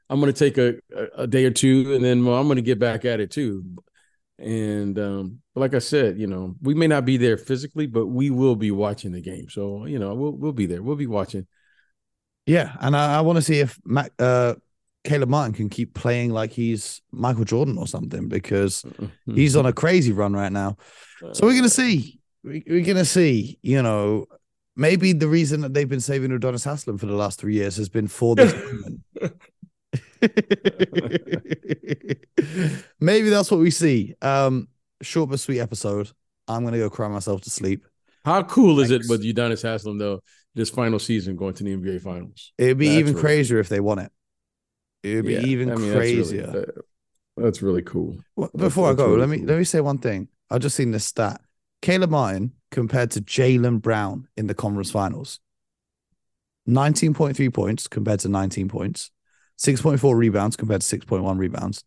I'm 0.10 0.20
going 0.20 0.32
to 0.32 0.38
take 0.38 0.58
a, 0.58 0.76
a 0.96 1.24
a 1.24 1.28
day 1.28 1.46
or 1.46 1.52
two, 1.52 1.94
and 1.96 2.04
then 2.04 2.26
well, 2.26 2.38
I'm 2.40 2.48
going 2.48 2.58
to 2.58 2.62
get 2.62 2.80
back 2.80 3.06
at 3.06 3.20
it 3.20 3.32
too. 3.32 3.64
And 4.38 5.00
um, 5.00 5.40
but 5.54 5.62
like 5.62 5.74
I 5.74 5.80
said, 5.80 6.20
you 6.20 6.28
know, 6.28 6.56
we 6.62 6.74
may 6.74 6.88
not 6.88 7.06
be 7.06 7.18
there 7.18 7.38
physically, 7.38 7.88
but 7.88 8.08
we 8.08 8.30
will 8.30 8.56
be 8.56 8.72
watching 8.72 9.12
the 9.14 9.22
game. 9.22 9.50
So 9.50 9.86
you 9.86 9.98
know, 10.00 10.14
we'll 10.14 10.34
we'll 10.34 10.52
be 10.52 10.66
there. 10.66 10.84
We'll 10.84 10.96
be 10.98 11.08
watching. 11.08 11.48
Yeah, 12.46 12.76
and 12.82 12.96
I, 12.96 13.18
I 13.18 13.22
want 13.22 13.38
to 13.38 13.42
see 13.42 13.60
if 13.60 13.80
Mac, 13.86 14.12
uh, 14.20 14.56
Caleb 15.04 15.30
Martin 15.30 15.54
can 15.54 15.70
keep 15.70 15.94
playing 15.96 16.32
like 16.32 16.52
he's 16.52 17.02
Michael 17.12 17.46
Jordan 17.46 17.78
or 17.78 17.88
something 17.88 18.28
because 18.28 18.84
he's 19.36 19.56
on 19.56 19.66
a 19.66 19.74
crazy 19.74 20.12
run 20.12 20.34
right 20.34 20.52
now. 20.52 20.78
So 21.34 21.46
we're 21.48 21.56
gonna 21.56 21.70
see. 21.70 22.20
We- 22.44 22.64
We're 22.68 22.86
gonna 22.86 23.06
see. 23.06 23.58
You 23.64 23.82
know, 23.82 24.26
maybe 24.76 25.14
the 25.14 25.28
reason 25.30 25.62
that 25.62 25.74
they've 25.74 25.90
been 25.90 26.02
saving 26.02 26.32
Udonis 26.32 26.66
Haslem 26.66 26.98
for 27.00 27.06
the 27.08 27.16
last 27.16 27.40
three 27.40 27.56
years 27.56 27.78
has 27.78 27.90
been 27.90 28.08
for 28.08 28.36
this 28.36 28.54
moment. 28.74 29.02
maybe 33.00 33.30
that's 33.30 33.52
what 33.52 33.60
we 33.60 33.72
see. 33.72 34.16
Um, 34.22 34.68
short 35.02 35.30
but 35.30 35.40
sweet 35.40 35.60
episode. 35.60 36.12
I'm 36.48 36.64
gonna 36.64 36.78
go 36.78 36.90
cry 36.90 37.08
myself 37.08 37.42
to 37.42 37.50
sleep. 37.50 37.86
How 38.24 38.44
cool 38.44 38.80
is 38.80 38.92
it 38.92 39.04
with 39.08 39.24
Udonis 39.24 39.64
Haslem 39.64 39.98
though? 39.98 40.22
This 40.54 40.70
final 40.70 41.00
season 41.00 41.36
going 41.36 41.54
to 41.56 41.64
the 41.64 41.76
NBA 41.76 42.02
Finals. 42.02 42.54
It'd 42.58 42.78
be 42.78 42.88
That's 42.88 42.98
even 43.00 43.14
really- 43.14 43.22
crazier 43.22 43.60
if 43.60 43.70
they 43.70 43.80
won 43.82 44.00
it. 44.00 44.12
It'd 45.04 45.26
be 45.26 45.34
Yeah, 45.34 45.42
even 45.42 45.70
I 45.70 45.76
mean, 45.76 45.90
that's 45.90 46.00
really- 46.00 46.14
crazier. 46.16 46.74
That's 47.38 47.62
really 47.62 47.82
cool. 47.82 48.18
Well, 48.38 48.50
That's- 48.54 48.70
Before 48.70 48.90
I 48.90 48.94
go, 48.94 49.08
really 49.08 49.20
let 49.20 49.30
me 49.30 49.38
cool. 49.40 49.48
let 49.48 49.58
me 49.58 49.64
say 49.66 49.82
one 49.82 49.98
thing. 49.98 50.30
I 50.50 50.58
just 50.58 50.76
seen 50.76 50.92
this 50.92 51.06
stat. 51.06 51.42
Caleb 51.82 52.12
Martin 52.12 52.54
compared 52.72 53.12
to 53.12 53.22
Jaylen 53.22 53.82
Brown 53.82 54.28
in 54.38 54.48
the 54.48 54.54
conference 54.54 54.92
finals. 54.92 55.40
19.3 56.68 57.50
points 57.54 57.88
compared 57.88 58.22
to 58.22 58.30
19 58.30 58.70
points, 58.70 59.12
6.4 59.58 60.16
rebounds 60.16 60.56
compared 60.56 60.82
to 60.82 61.00
6.1 61.00 61.38
rebounds, 61.38 61.84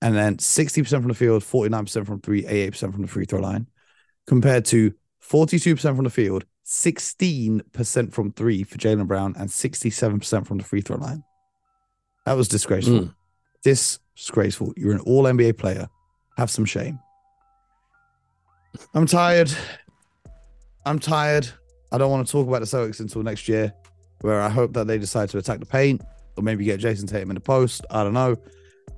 and 0.00 0.16
then 0.16 0.36
60% 0.36 0.88
from 0.88 1.08
the 1.08 1.14
field, 1.14 1.42
49% 1.42 2.06
from 2.06 2.20
three, 2.20 2.44
88% 2.44 2.92
from 2.92 3.02
the 3.02 3.08
free 3.08 3.24
throw 3.24 3.40
line, 3.40 3.66
compared 4.26 4.64
to 4.66 4.94
42% 5.22 5.80
from 5.80 6.04
the 6.04 6.10
field, 6.10 6.44
16% 6.64 8.12
from 8.12 8.32
three 8.32 8.62
for 8.62 8.78
Jaylen 8.78 9.06
Brown, 9.06 9.34
and 9.38 9.48
67% 9.48 10.46
from 10.46 10.58
the 10.58 10.64
free 10.64 10.80
throw 10.80 10.96
line. 10.96 11.24
That 12.26 12.36
was 12.36 12.48
disgraceful. 12.48 13.00
Mm. 13.00 13.14
Disgraceful. 13.62 14.72
You're 14.76 14.92
an 14.92 15.00
all 15.00 15.24
NBA 15.24 15.58
player. 15.58 15.88
Have 16.36 16.50
some 16.50 16.64
shame. 16.64 16.98
I'm 18.94 19.06
tired. 19.06 19.50
I'm 20.86 20.98
tired. 20.98 21.48
I 21.90 21.98
don't 21.98 22.10
want 22.10 22.26
to 22.26 22.30
talk 22.30 22.46
about 22.46 22.60
the 22.60 22.66
Celtics 22.66 23.00
until 23.00 23.22
next 23.22 23.48
year, 23.48 23.72
where 24.20 24.40
I 24.40 24.48
hope 24.48 24.74
that 24.74 24.86
they 24.86 24.98
decide 24.98 25.30
to 25.30 25.38
attack 25.38 25.60
the 25.60 25.66
paint 25.66 26.02
or 26.38 26.42
maybe 26.42 26.64
get 26.64 26.80
Jayson 26.80 27.08
Tatum 27.08 27.30
in 27.30 27.34
the 27.34 27.40
post. 27.40 27.84
I 27.90 28.02
don't 28.04 28.14
know. 28.14 28.36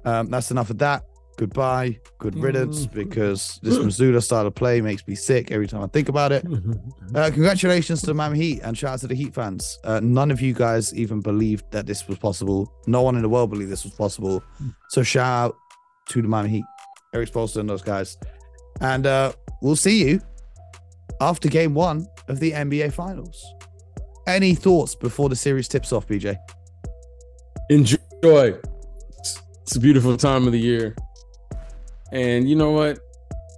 Um, 0.05 0.31
that's 0.31 0.51
enough 0.51 0.71
of 0.71 0.79
that. 0.79 1.05
Goodbye. 1.37 1.99
Good 2.19 2.37
riddance 2.39 2.85
because 2.87 3.59
this 3.63 3.79
Mazzulla 3.79 4.23
style 4.23 4.47
of 4.47 4.55
play 4.55 4.83
makes 4.83 5.07
me 5.09 5.15
sick 5.15 5.51
every 5.51 5.67
time 5.67 5.83
I 5.83 5.87
think 5.87 6.09
about 6.09 6.33
it. 6.33 6.45
Uh, 7.13 7.29
congratulations 7.29 8.01
to 8.01 8.07
the 8.07 8.15
Miami 8.15 8.39
Heat 8.39 8.61
and 8.63 8.79
shout 8.79 8.93
out 8.93 9.01
to 9.01 9.09
the 9.09 9.17
Heat 9.17 9.35
fans. 9.35 9.81
Uh, 9.83 9.99
none 10.01 10.31
of 10.31 10.41
you 10.41 10.55
guys 10.55 10.95
even 10.95 11.19
believed 11.19 11.65
that 11.73 11.85
this 11.85 12.07
was 12.07 12.17
possible. 12.19 12.73
No 12.87 13.03
one 13.03 13.17
in 13.17 13.23
the 13.23 13.29
world 13.29 13.51
believed 13.51 13.69
this 13.69 13.83
was 13.83 13.93
possible. 13.95 14.41
So 14.91 15.03
shout 15.03 15.27
out 15.27 15.57
to 16.11 16.23
the 16.23 16.29
Miami 16.29 16.51
Heat, 16.51 16.65
Eric 17.13 17.33
Spoelstra 17.33 17.57
and 17.57 17.69
those 17.69 17.83
guys. 17.83 18.17
And 18.81 19.09
uh, 19.09 19.33
we'll 19.61 19.75
see 19.75 20.05
you 20.09 20.21
after 21.21 21.49
game 21.49 21.75
one 21.75 22.07
of 22.29 22.39
the 22.39 22.53
NBA 22.53 22.93
Finals. 22.93 23.45
Any 24.29 24.55
thoughts 24.55 24.95
before 24.95 25.29
the 25.29 25.35
series 25.37 25.67
tips 25.67 25.93
off, 25.93 26.07
BJ? 26.07 26.37
Enjoy. 27.71 27.99
It's, 29.21 29.77
a 29.77 29.79
beautiful 29.79 30.17
time 30.17 30.45
of 30.47 30.53
the 30.53 30.59
year. 30.59 30.97
And 32.11 32.51
you 32.51 32.57
know 32.57 32.73
what? 32.73 32.99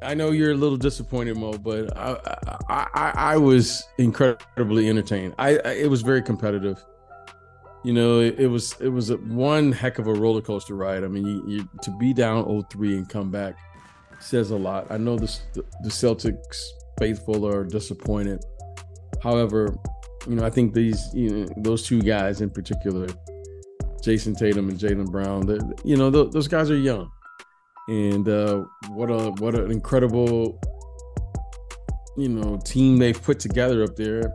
I 0.03 0.13
know 0.13 0.33
you're 0.33 0.53
a 0.53 0.55
little 0.55 0.77
disappointed, 0.77 1.39
Mo, 1.39 1.53
but 1.53 1.97
I 1.97 2.19
I, 2.69 2.89
I, 2.93 3.13
I 3.15 3.37
was 3.39 3.83
incredibly 3.97 4.91
entertained. 4.91 5.35
I, 5.39 5.57
I 5.65 5.71
it 5.71 5.89
was 5.89 6.03
very 6.03 6.21
competitive. 6.21 6.85
You 7.85 7.95
know, 7.95 8.21
it, 8.21 8.39
it 8.39 8.49
was 8.49 8.77
it 8.81 8.91
was 8.91 9.09
a, 9.09 9.17
one 9.17 9.73
heck 9.73 9.99
of 9.99 10.07
a 10.07 10.13
roller 10.13 10.43
coaster 10.43 10.75
ride. 10.75 11.05
I 11.05 11.09
mean, 11.09 11.25
you, 11.25 11.45
you 11.49 11.69
to 11.81 11.91
be 11.97 12.13
down 12.13 12.45
0-3 12.45 12.99
and 12.99 13.09
come 13.09 13.31
back 13.31 13.57
says 14.21 14.51
a 14.51 14.57
lot. 14.57 14.89
I 14.91 14.99
know 14.99 15.17
this, 15.17 15.41
the 15.55 15.65
the 15.83 15.89
Celtics 15.89 16.59
faithful 16.99 17.47
are 17.47 17.65
disappointed. 17.65 18.45
However, 19.23 19.75
you 20.29 20.35
know, 20.35 20.45
I 20.45 20.51
think 20.51 20.75
these 20.75 21.03
you 21.15 21.31
know 21.31 21.49
those 21.57 21.83
two 21.83 22.03
guys 22.03 22.43
in 22.43 22.51
particular, 22.51 23.09
Jayson 24.03 24.37
Tatum 24.37 24.69
and 24.69 24.79
Jaylen 24.79 25.11
Brown, 25.11 25.47
you 25.85 25.97
know, 25.97 26.11
th- 26.11 26.33
those 26.33 26.49
guys 26.49 26.71
are 26.71 26.77
young, 26.77 27.11
and 27.89 28.29
uh, 28.29 28.65
what 28.91 29.11
a 29.11 29.31
what 29.39 29.55
an 29.55 29.71
incredible 29.71 30.61
you 32.17 32.29
know 32.29 32.59
team 32.65 32.99
they've 32.99 33.21
put 33.21 33.41
together 33.41 33.83
up 33.83 33.97
there. 33.97 34.33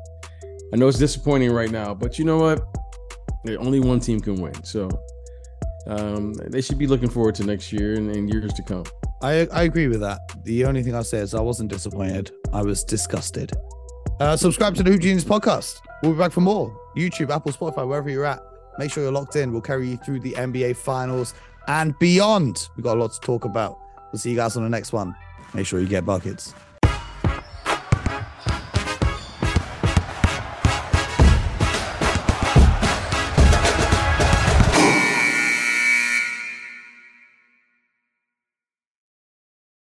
I 0.73 0.77
know 0.77 0.87
it's 0.87 0.97
disappointing 0.97 1.51
right 1.51 1.71
now, 1.71 1.93
but 1.93 2.17
you 2.17 2.25
know 2.25 2.37
what? 2.37 2.61
Only 3.59 3.79
one 3.79 3.99
team 3.99 4.19
can 4.19 4.41
win, 4.41 4.63
so 4.63 4.89
um, 5.87 6.33
they 6.33 6.61
should 6.61 6.77
be 6.77 6.87
looking 6.87 7.09
forward 7.09 7.35
to 7.35 7.43
next 7.45 7.71
year 7.71 7.93
and, 7.93 8.13
and 8.13 8.31
years 8.31 8.53
to 8.53 8.63
come. 8.63 8.83
I 9.21 9.47
I 9.51 9.63
agree 9.63 9.87
with 9.87 10.01
that. 10.01 10.19
The 10.43 10.65
only 10.65 10.83
thing 10.83 10.95
I'll 10.95 11.03
say 11.03 11.19
is 11.19 11.33
I 11.33 11.41
wasn't 11.41 11.71
disappointed. 11.71 12.31
I 12.53 12.61
was 12.61 12.83
disgusted. 12.83 13.51
Uh, 14.19 14.35
subscribe 14.35 14.75
to 14.75 14.83
the 14.83 14.91
Hoop 14.91 15.01
Genius 15.01 15.23
podcast. 15.23 15.79
We'll 16.01 16.13
be 16.13 16.17
back 16.17 16.31
for 16.31 16.41
more. 16.41 16.75
YouTube, 16.97 17.29
Apple, 17.29 17.51
Spotify, 17.51 17.87
wherever 17.87 18.09
you're 18.09 18.25
at. 18.25 18.41
Make 18.77 18.91
sure 18.91 19.03
you're 19.03 19.11
locked 19.11 19.35
in. 19.35 19.51
We'll 19.51 19.61
carry 19.61 19.89
you 19.89 19.97
through 19.97 20.19
the 20.19 20.33
NBA 20.33 20.75
finals 20.77 21.33
and 21.67 21.97
beyond. 21.99 22.69
We've 22.75 22.83
got 22.83 22.97
a 22.97 22.99
lot 22.99 23.13
to 23.13 23.19
talk 23.19 23.45
about. 23.45 23.79
We'll 24.11 24.19
see 24.19 24.31
you 24.31 24.35
guys 24.35 24.55
on 24.57 24.63
the 24.63 24.69
next 24.69 24.93
one. 24.93 25.15
Make 25.53 25.65
sure 25.65 25.79
you 25.79 25.87
get 25.87 26.05
buckets. 26.05 26.53